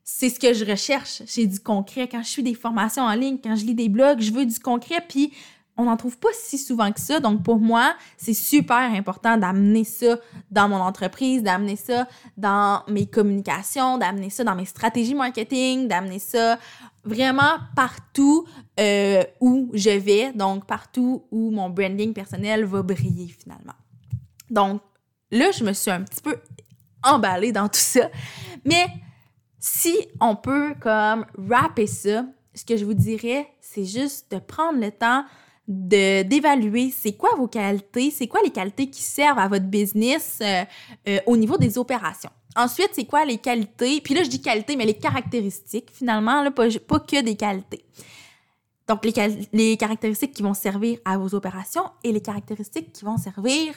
c'est 0.03 0.29
ce 0.29 0.39
que 0.39 0.53
je 0.53 0.63
recherche. 0.63 1.23
J'ai 1.25 1.47
du 1.47 1.59
concret. 1.59 2.07
Quand 2.07 2.23
je 2.23 2.29
suis 2.29 2.43
des 2.43 2.55
formations 2.55 3.03
en 3.03 3.13
ligne, 3.13 3.39
quand 3.43 3.55
je 3.55 3.65
lis 3.65 3.75
des 3.75 3.89
blogs, 3.89 4.21
je 4.21 4.31
veux 4.31 4.45
du 4.45 4.59
concret. 4.59 5.03
Puis, 5.07 5.33
on 5.77 5.85
n'en 5.85 5.97
trouve 5.97 6.17
pas 6.17 6.29
si 6.33 6.57
souvent 6.57 6.91
que 6.91 6.99
ça. 6.99 7.19
Donc, 7.19 7.43
pour 7.43 7.59
moi, 7.59 7.95
c'est 8.17 8.33
super 8.33 8.77
important 8.77 9.37
d'amener 9.37 9.83
ça 9.83 10.17
dans 10.49 10.69
mon 10.69 10.77
entreprise, 10.77 11.43
d'amener 11.43 11.75
ça 11.75 12.07
dans 12.37 12.83
mes 12.87 13.05
communications, 13.05 13.97
d'amener 13.97 14.29
ça 14.29 14.43
dans 14.43 14.55
mes 14.55 14.65
stratégies 14.65 15.15
marketing, 15.15 15.87
d'amener 15.87 16.19
ça 16.19 16.59
vraiment 17.03 17.57
partout 17.75 18.45
euh, 18.79 19.23
où 19.39 19.71
je 19.73 19.89
vais, 19.89 20.33
donc 20.33 20.65
partout 20.65 21.23
où 21.31 21.49
mon 21.49 21.69
branding 21.69 22.13
personnel 22.13 22.65
va 22.65 22.83
briller 22.83 23.27
finalement. 23.27 23.73
Donc, 24.49 24.81
là, 25.31 25.51
je 25.51 25.63
me 25.63 25.73
suis 25.73 25.89
un 25.89 26.03
petit 26.03 26.21
peu 26.21 26.35
emballée 27.03 27.51
dans 27.51 27.67
tout 27.67 27.79
ça. 27.79 28.09
Mais 28.65 28.85
si 29.59 29.95
on 30.19 30.35
peut 30.35 30.75
comme 30.79 31.25
rapper 31.49 31.87
ça, 31.87 32.25
ce 32.53 32.65
que 32.65 32.75
je 32.75 32.85
vous 32.85 32.93
dirais, 32.93 33.47
c'est 33.61 33.85
juste 33.85 34.31
de 34.31 34.39
prendre 34.39 34.79
le 34.79 34.91
temps 34.91 35.23
d'évaluer 35.67 36.91
c'est 36.91 37.13
quoi 37.13 37.29
vos 37.37 37.47
qualités, 37.47 38.11
c'est 38.11 38.27
quoi 38.27 38.41
les 38.43 38.49
qualités 38.49 38.89
qui 38.89 39.01
servent 39.01 39.39
à 39.39 39.47
votre 39.47 39.65
business 39.65 40.39
euh, 40.41 40.63
euh, 41.07 41.19
au 41.25 41.37
niveau 41.37 41.57
des 41.57 41.77
opérations. 41.77 42.31
Ensuite, 42.55 42.89
c'est 42.93 43.05
quoi 43.05 43.23
les 43.23 43.37
qualités, 43.37 44.01
puis 44.01 44.13
là 44.13 44.23
je 44.23 44.29
dis 44.29 44.41
qualité, 44.41 44.75
mais 44.75 44.85
les 44.85 44.97
caractéristiques 44.97 45.89
finalement, 45.93 46.41
là, 46.41 46.51
pas, 46.51 46.67
pas 46.87 46.99
que 46.99 47.21
des 47.21 47.35
qualités. 47.35 47.85
Donc 48.87 49.05
les, 49.05 49.13
les 49.53 49.77
caractéristiques 49.77 50.33
qui 50.33 50.43
vont 50.43 50.53
servir 50.53 50.99
à 51.05 51.17
vos 51.17 51.33
opérations 51.33 51.85
et 52.03 52.11
les 52.11 52.21
caractéristiques 52.21 52.91
qui 52.91 53.05
vont 53.05 53.17
servir 53.17 53.73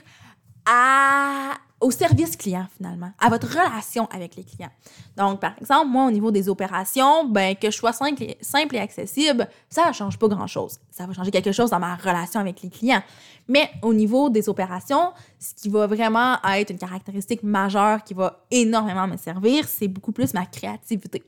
à 0.67 1.53
au 1.85 1.91
service 1.91 2.35
client 2.37 2.67
finalement, 2.79 3.11
à 3.21 3.29
votre 3.29 3.47
relation 3.47 4.07
avec 4.07 4.37
les 4.37 4.45
clients. 4.45 4.71
Donc, 5.19 5.39
par 5.39 5.53
exemple, 5.61 5.89
moi, 5.89 6.07
au 6.07 6.11
niveau 6.11 6.31
des 6.31 6.49
opérations, 6.49 7.27
ben, 7.27 7.55
que 7.55 7.71
je 7.71 7.77
sois 7.77 7.93
simple 7.93 8.25
simple 8.41 8.77
et 8.77 8.79
accessible, 8.79 9.47
ça 9.69 9.89
ne 9.89 9.93
change 9.93 10.19
pas 10.19 10.29
grand-chose. 10.29 10.79
Ça 10.91 11.07
va 11.07 11.13
changer 11.13 11.31
quelque 11.31 11.53
chose 11.53 11.71
dans 11.71 11.79
ma 11.79 11.95
relation 11.97 12.41
avec 12.41 12.63
les 12.63 12.71
clients. 12.71 13.03
Mais 13.49 13.71
au 13.83 13.93
niveau 13.93 14.31
des 14.31 14.49
opérations, 14.49 15.13
ce 15.39 15.55
qui 15.55 15.69
va 15.69 15.87
vraiment 15.87 16.39
être 16.55 16.71
une 16.71 16.79
caractéristique 16.79 17.43
majeure 17.43 18.03
qui 18.03 18.15
va 18.15 18.47
énormément 18.51 19.07
me 19.07 19.19
servir, 19.19 19.69
c'est 19.69 19.89
beaucoup 19.89 20.13
plus 20.13 20.33
ma 20.33 20.47
créativité. 20.47 21.23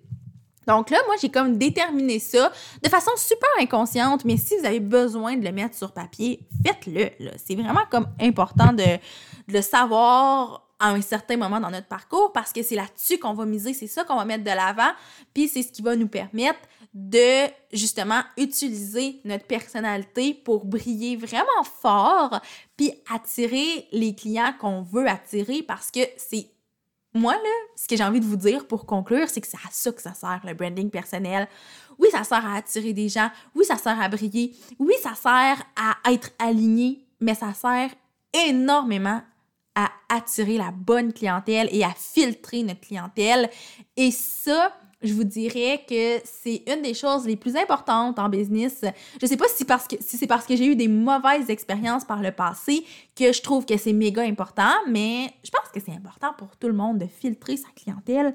Donc 0.66 0.90
là, 0.90 0.98
moi, 1.06 1.14
j'ai 1.20 1.28
comme 1.28 1.58
déterminé 1.58 2.18
ça 2.18 2.52
de 2.82 2.88
façon 2.88 3.10
super 3.16 3.48
inconsciente, 3.60 4.24
mais 4.24 4.36
si 4.36 4.56
vous 4.58 4.66
avez 4.66 4.80
besoin 4.80 5.36
de 5.36 5.44
le 5.44 5.52
mettre 5.52 5.76
sur 5.76 5.92
papier, 5.92 6.40
faites-le. 6.64 7.10
C'est 7.44 7.54
vraiment 7.54 7.84
comme 7.90 8.08
important 8.20 8.72
de, 8.72 8.98
le 9.48 9.62
savoir 9.62 10.66
à 10.78 10.90
un 10.90 11.00
certain 11.00 11.36
moment 11.36 11.60
dans 11.60 11.70
notre 11.70 11.86
parcours 11.86 12.32
parce 12.32 12.52
que 12.52 12.62
c'est 12.62 12.74
là-dessus 12.74 13.18
qu'on 13.18 13.32
va 13.32 13.46
miser, 13.46 13.72
c'est 13.72 13.86
ça 13.86 14.04
qu'on 14.04 14.16
va 14.16 14.24
mettre 14.24 14.44
de 14.44 14.50
l'avant, 14.50 14.90
puis 15.32 15.48
c'est 15.48 15.62
ce 15.62 15.72
qui 15.72 15.82
va 15.82 15.96
nous 15.96 16.08
permettre 16.08 16.60
de 16.92 17.46
justement 17.72 18.22
utiliser 18.36 19.20
notre 19.24 19.46
personnalité 19.46 20.34
pour 20.34 20.64
briller 20.64 21.16
vraiment 21.16 21.64
fort, 21.80 22.40
puis 22.76 22.92
attirer 23.12 23.86
les 23.92 24.14
clients 24.14 24.54
qu'on 24.58 24.82
veut 24.82 25.08
attirer 25.08 25.62
parce 25.62 25.90
que 25.90 26.00
c'est 26.16 26.50
moi, 27.16 27.32
là, 27.32 27.40
ce 27.76 27.88
que 27.88 27.96
j'ai 27.96 28.04
envie 28.04 28.20
de 28.20 28.24
vous 28.24 28.36
dire 28.36 28.66
pour 28.66 28.86
conclure, 28.86 29.28
c'est 29.28 29.40
que 29.40 29.48
c'est 29.48 29.56
à 29.56 29.70
ça 29.70 29.92
que 29.92 30.02
ça 30.02 30.14
sert, 30.14 30.40
le 30.44 30.54
branding 30.54 30.90
personnel. 30.90 31.48
Oui, 31.98 32.08
ça 32.12 32.24
sert 32.24 32.44
à 32.46 32.56
attirer 32.56 32.92
des 32.92 33.08
gens. 33.08 33.30
Oui, 33.54 33.64
ça 33.64 33.76
sert 33.76 34.00
à 34.00 34.08
briller. 34.08 34.54
Oui, 34.78 34.94
ça 35.02 35.14
sert 35.14 35.62
à 35.76 36.12
être 36.12 36.30
aligné, 36.38 37.06
mais 37.20 37.34
ça 37.34 37.52
sert 37.54 37.90
énormément 38.48 39.22
à 39.74 39.90
attirer 40.08 40.56
la 40.56 40.70
bonne 40.70 41.12
clientèle 41.12 41.68
et 41.70 41.84
à 41.84 41.90
filtrer 41.90 42.62
notre 42.62 42.80
clientèle. 42.80 43.50
Et 43.96 44.10
ça, 44.10 44.72
je 45.06 45.14
vous 45.14 45.24
dirais 45.24 45.84
que 45.88 46.20
c'est 46.24 46.62
une 46.66 46.82
des 46.82 46.94
choses 46.94 47.26
les 47.26 47.36
plus 47.36 47.56
importantes 47.56 48.18
en 48.18 48.28
business. 48.28 48.84
Je 49.20 49.26
sais 49.26 49.36
pas 49.36 49.46
si, 49.48 49.64
parce 49.64 49.86
que, 49.86 49.96
si 50.00 50.16
c'est 50.16 50.26
parce 50.26 50.46
que 50.46 50.56
j'ai 50.56 50.66
eu 50.66 50.76
des 50.76 50.88
mauvaises 50.88 51.48
expériences 51.50 52.04
par 52.04 52.22
le 52.22 52.32
passé 52.32 52.84
que 53.14 53.32
je 53.32 53.42
trouve 53.42 53.64
que 53.64 53.76
c'est 53.76 53.92
méga 53.92 54.22
important, 54.22 54.72
mais 54.88 55.32
je 55.44 55.50
pense 55.50 55.68
que 55.72 55.80
c'est 55.80 55.92
important 55.96 56.32
pour 56.36 56.56
tout 56.56 56.68
le 56.68 56.74
monde 56.74 56.98
de 56.98 57.06
filtrer 57.06 57.56
sa 57.56 57.68
clientèle 57.74 58.34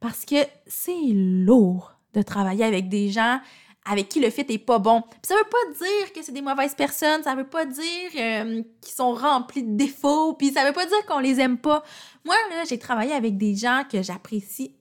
parce 0.00 0.24
que 0.24 0.36
c'est 0.66 1.12
lourd 1.12 1.92
de 2.14 2.22
travailler 2.22 2.64
avec 2.64 2.88
des 2.88 3.08
gens 3.08 3.40
avec 3.84 4.08
qui 4.08 4.20
le 4.20 4.30
fit 4.30 4.46
est 4.48 4.58
pas 4.58 4.78
bon. 4.78 5.02
Puis 5.02 5.20
ça 5.24 5.34
veut 5.34 5.48
pas 5.50 5.84
dire 5.84 6.12
que 6.12 6.22
c'est 6.22 6.32
des 6.32 6.42
mauvaises 6.42 6.74
personnes, 6.74 7.22
ça 7.22 7.34
veut 7.34 7.46
pas 7.46 7.64
dire 7.64 8.10
euh, 8.16 8.62
qu'ils 8.80 8.94
sont 8.94 9.12
remplis 9.12 9.62
de 9.62 9.76
défauts, 9.76 10.34
puis 10.34 10.52
ça 10.52 10.64
veut 10.64 10.72
pas 10.72 10.86
dire 10.86 11.04
qu'on 11.06 11.18
les 11.18 11.40
aime 11.40 11.58
pas. 11.58 11.82
Moi 12.24 12.34
là, 12.50 12.64
j'ai 12.68 12.78
travaillé 12.78 13.12
avec 13.12 13.36
des 13.36 13.56
gens 13.56 13.82
que 13.90 14.02
j'apprécie 14.02 14.76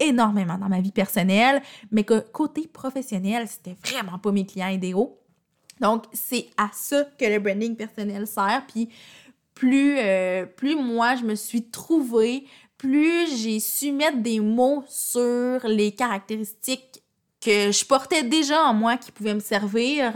énormément 0.00 0.58
dans 0.58 0.68
ma 0.68 0.80
vie 0.80 0.92
personnelle, 0.92 1.62
mais 1.90 2.04
que 2.04 2.20
côté 2.20 2.66
professionnel, 2.66 3.46
c'était 3.48 3.76
vraiment 3.84 4.18
pas 4.18 4.32
mes 4.32 4.46
clients 4.46 4.68
idéaux. 4.68 5.18
Donc, 5.80 6.04
c'est 6.12 6.48
à 6.56 6.70
ça 6.72 7.04
que 7.18 7.24
le 7.24 7.38
branding 7.38 7.76
personnel 7.76 8.26
sert. 8.26 8.64
Puis, 8.68 8.88
plus, 9.54 9.96
euh, 9.98 10.46
plus 10.46 10.76
moi, 10.76 11.16
je 11.16 11.24
me 11.24 11.34
suis 11.34 11.64
trouvée, 11.70 12.44
plus 12.78 13.36
j'ai 13.36 13.60
su 13.60 13.92
mettre 13.92 14.18
des 14.18 14.40
mots 14.40 14.84
sur 14.88 15.66
les 15.66 15.92
caractéristiques 15.92 17.02
que 17.40 17.70
je 17.70 17.84
portais 17.84 18.22
déjà 18.22 18.62
en 18.64 18.74
moi 18.74 18.96
qui 18.96 19.12
pouvaient 19.12 19.34
me 19.34 19.40
servir, 19.40 20.12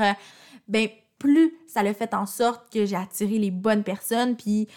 ben 0.67 0.89
plus 1.19 1.55
ça 1.67 1.83
le 1.83 1.93
fait 1.93 2.15
en 2.15 2.27
sorte 2.27 2.73
que 2.73 2.87
j'ai 2.87 2.97
attiré 2.97 3.39
les 3.39 3.51
bonnes 3.51 3.83
personnes. 3.83 4.37
Puis 4.37 4.69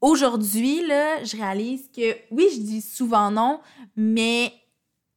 aujourd'hui, 0.00 0.86
là, 0.86 1.22
je 1.24 1.36
réalise 1.36 1.88
que 1.94 2.16
oui, 2.30 2.48
je 2.52 2.60
dis 2.60 2.82
souvent 2.82 3.30
non, 3.30 3.60
mais 3.96 4.52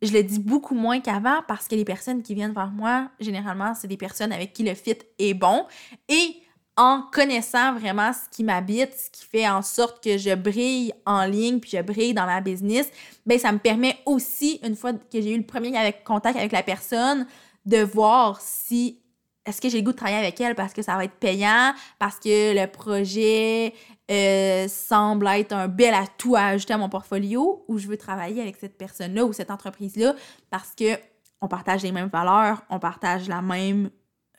je 0.01 0.13
le 0.13 0.23
dis 0.23 0.39
beaucoup 0.39 0.75
moins 0.75 0.99
qu'avant 1.01 1.41
parce 1.47 1.67
que 1.67 1.75
les 1.75 1.85
personnes 1.85 2.23
qui 2.23 2.33
viennent 2.33 2.53
vers 2.53 2.71
moi, 2.71 3.09
généralement, 3.19 3.73
c'est 3.75 3.87
des 3.87 3.97
personnes 3.97 4.31
avec 4.31 4.53
qui 4.53 4.63
le 4.63 4.73
fit 4.73 4.97
est 5.17 5.33
bon. 5.33 5.65
Et 6.07 6.41
en 6.77 7.01
connaissant 7.11 7.73
vraiment 7.73 8.13
ce 8.13 8.29
qui 8.33 8.45
m'habite, 8.45 8.93
ce 8.93 9.09
qui 9.09 9.25
fait 9.25 9.49
en 9.49 9.61
sorte 9.61 10.01
que 10.01 10.17
je 10.17 10.33
brille 10.33 10.93
en 11.05 11.25
ligne, 11.25 11.59
puis 11.59 11.71
je 11.71 11.81
brille 11.81 12.13
dans 12.13 12.25
ma 12.25 12.39
business, 12.39 12.89
ben 13.25 13.37
ça 13.37 13.51
me 13.51 13.59
permet 13.59 13.97
aussi, 14.05 14.61
une 14.63 14.77
fois 14.77 14.93
que 14.93 15.21
j'ai 15.21 15.33
eu 15.33 15.37
le 15.37 15.45
premier 15.45 15.73
contact 16.05 16.37
avec 16.37 16.53
la 16.53 16.63
personne, 16.63 17.27
de 17.65 17.79
voir 17.83 18.39
si 18.39 19.01
est-ce 19.45 19.59
que 19.59 19.67
j'ai 19.67 19.79
le 19.79 19.83
goût 19.83 19.91
de 19.91 19.97
travailler 19.97 20.19
avec 20.19 20.39
elle 20.39 20.55
parce 20.55 20.73
que 20.73 20.81
ça 20.81 20.95
va 20.95 21.03
être 21.03 21.15
payant, 21.15 21.73
parce 21.97 22.17
que 22.17 22.53
le 22.57 22.65
projet 22.67 23.73
euh, 24.09 24.67
semble 24.67 25.27
être 25.27 25.53
un 25.53 25.67
bel 25.67 25.93
atout 25.93 26.35
à 26.35 26.45
ajouter 26.45 26.73
à 26.73 26.77
mon 26.77 26.89
portfolio, 26.89 27.63
ou 27.67 27.77
je 27.77 27.87
veux 27.87 27.97
travailler 27.97 28.41
avec 28.41 28.55
cette 28.57 28.77
personne-là 28.77 29.25
ou 29.25 29.33
cette 29.33 29.51
entreprise-là 29.51 30.15
parce 30.49 30.73
que 30.75 30.97
on 31.41 31.47
partage 31.47 31.83
les 31.83 31.91
mêmes 31.91 32.09
valeurs, 32.09 32.63
on 32.69 32.79
partage 32.79 33.29
la 33.29 33.41
même 33.41 33.89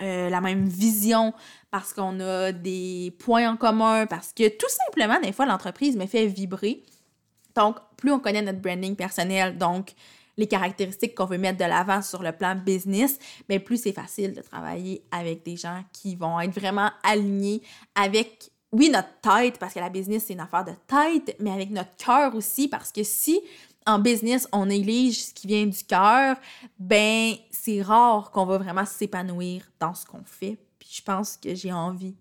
euh, 0.03 0.31
la 0.31 0.41
même 0.41 0.67
vision, 0.67 1.35
parce 1.71 1.93
qu'on 1.93 2.21
a 2.21 2.53
des 2.53 3.15
points 3.19 3.51
en 3.51 3.59
commun, 3.59 4.07
parce 4.07 4.33
que 4.33 4.49
tout 4.49 4.69
simplement, 4.87 5.21
des 5.21 5.31
fois, 5.31 5.45
l'entreprise 5.45 5.95
me 5.95 6.07
fait 6.07 6.27
vibrer. 6.27 6.83
Donc, 7.55 7.77
plus 7.99 8.11
on 8.11 8.19
connaît 8.19 8.41
notre 8.41 8.61
branding 8.61 8.97
personnel, 8.97 9.59
donc 9.59 9.93
les 10.39 10.47
caractéristiques 10.47 11.15
qu'on 11.15 11.27
veut 11.27 11.37
mettre 11.37 11.59
de 11.59 11.67
l'avant 11.67 12.01
sur 12.01 12.23
le 12.23 12.33
plan 12.33 12.55
business, 12.55 13.19
mais 13.51 13.59
plus 13.59 13.83
c'est 13.83 13.93
facile 13.93 14.33
de 14.33 14.41
travailler 14.41 15.05
avec 15.11 15.45
des 15.45 15.57
gens 15.57 15.85
qui 15.93 16.17
vont 16.17 16.41
être 16.41 16.59
vraiment 16.59 16.91
alignés 17.03 17.61
avec, 17.95 18.51
oui, 18.73 18.89
notre 18.89 19.21
tête, 19.21 19.59
parce 19.59 19.75
que 19.75 19.81
la 19.81 19.89
business, 19.89 20.25
c'est 20.27 20.35
une 20.35 20.41
affaire 20.41 20.65
de 20.65 20.73
tête, 20.87 21.37
mais 21.41 21.51
avec 21.51 21.71
notre 21.71 21.97
cœur 21.97 22.35
aussi, 22.35 22.69
parce 22.69 22.93
que 22.93 23.03
si 23.03 23.41
en 23.87 23.99
business, 23.99 24.47
on 24.53 24.67
néglige 24.67 25.25
ce 25.25 25.35
qui 25.35 25.47
vient 25.47 25.67
du 25.67 25.85
cœur, 25.85 26.37
ben 26.79 27.35
c'est 27.51 27.83
rare 27.83 28.31
qu'on 28.31 28.45
va 28.45 28.59
vraiment 28.59 28.85
s'épanouir 28.85 29.71
dans 29.81 29.95
ce 29.95 30.05
qu'on 30.05 30.23
fait. 30.25 30.59
Puis 30.79 30.89
je 30.93 31.03
pense 31.03 31.37
que 31.37 31.55
j'ai 31.55 31.73
envie 31.73 32.15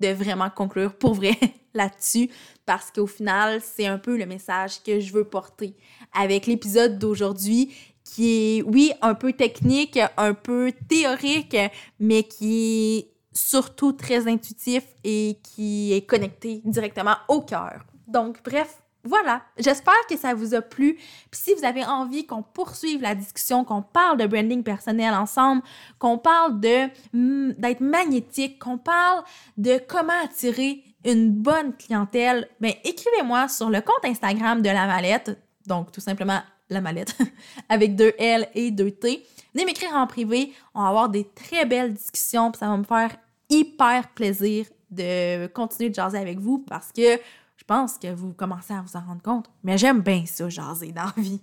de 0.00 0.08
vraiment 0.08 0.50
conclure 0.50 0.94
pour 0.94 1.14
vrai 1.14 1.36
là-dessus 1.74 2.30
parce 2.66 2.90
qu'au 2.90 3.06
final, 3.06 3.60
c'est 3.62 3.86
un 3.86 3.98
peu 3.98 4.16
le 4.16 4.26
message 4.26 4.82
que 4.82 5.00
je 5.00 5.12
veux 5.12 5.24
porter 5.24 5.74
avec 6.12 6.46
l'épisode 6.46 6.98
d'aujourd'hui 6.98 7.72
qui 8.04 8.58
est, 8.58 8.62
oui, 8.62 8.92
un 9.02 9.14
peu 9.14 9.32
technique, 9.32 9.98
un 10.16 10.32
peu 10.32 10.72
théorique, 10.88 11.56
mais 12.00 12.22
qui 12.22 13.06
surtout 13.38 13.92
très 13.92 14.26
intuitif 14.26 14.82
et 15.04 15.38
qui 15.42 15.92
est 15.92 16.02
connecté 16.02 16.60
directement 16.64 17.16
au 17.28 17.40
cœur. 17.40 17.84
Donc, 18.06 18.42
bref, 18.44 18.82
voilà, 19.04 19.42
j'espère 19.56 20.06
que 20.08 20.16
ça 20.16 20.34
vous 20.34 20.54
a 20.54 20.60
plu. 20.60 20.94
Puis 21.30 21.40
si 21.40 21.54
vous 21.54 21.64
avez 21.64 21.84
envie 21.84 22.26
qu'on 22.26 22.42
poursuive 22.42 23.00
la 23.00 23.14
discussion, 23.14 23.64
qu'on 23.64 23.82
parle 23.82 24.18
de 24.18 24.26
branding 24.26 24.62
personnel 24.62 25.14
ensemble, 25.14 25.62
qu'on 25.98 26.18
parle 26.18 26.60
de 26.60 26.88
mm, 27.12 27.52
d'être 27.52 27.80
magnétique, 27.80 28.58
qu'on 28.58 28.76
parle 28.76 29.22
de 29.56 29.80
comment 29.86 30.20
attirer 30.24 30.82
une 31.04 31.30
bonne 31.30 31.74
clientèle, 31.76 32.48
ben 32.60 32.72
écrivez-moi 32.84 33.48
sur 33.48 33.70
le 33.70 33.80
compte 33.80 34.04
Instagram 34.04 34.62
de 34.62 34.68
la 34.68 34.86
mallette, 34.86 35.38
donc 35.66 35.92
tout 35.92 36.00
simplement 36.00 36.40
la 36.68 36.80
mallette 36.80 37.16
avec 37.68 37.94
deux 37.94 38.12
L 38.18 38.48
et 38.54 38.72
deux 38.72 38.90
T. 38.90 39.24
Venez 39.54 39.64
m'écrire 39.64 39.94
en 39.94 40.06
privé, 40.06 40.52
on 40.74 40.82
va 40.82 40.88
avoir 40.88 41.08
des 41.08 41.24
très 41.24 41.64
belles 41.64 41.94
discussions, 41.94 42.50
puis 42.50 42.58
ça 42.58 42.66
va 42.66 42.76
me 42.76 42.84
faire 42.84 43.16
hyper 43.48 44.08
plaisir 44.14 44.66
de 44.90 45.46
continuer 45.48 45.90
de 45.90 45.94
jaser 45.94 46.18
avec 46.18 46.38
vous 46.38 46.58
parce 46.58 46.92
que 46.92 47.18
je 47.56 47.64
pense 47.66 47.98
que 47.98 48.12
vous 48.12 48.32
commencez 48.32 48.72
à 48.72 48.82
vous 48.82 48.96
en 48.96 49.00
rendre 49.00 49.22
compte. 49.22 49.50
Mais 49.62 49.76
j'aime 49.78 50.00
bien 50.00 50.24
ça, 50.26 50.48
jaser 50.48 50.92
dans 50.92 51.10
la 51.16 51.22
vie. 51.22 51.40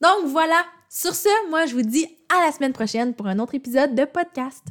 Donc 0.00 0.26
voilà, 0.26 0.64
sur 0.88 1.14
ce, 1.14 1.50
moi 1.50 1.66
je 1.66 1.74
vous 1.74 1.82
dis 1.82 2.06
à 2.34 2.46
la 2.46 2.52
semaine 2.52 2.72
prochaine 2.72 3.14
pour 3.14 3.26
un 3.26 3.38
autre 3.38 3.54
épisode 3.54 3.94
de 3.94 4.04
podcast. 4.04 4.64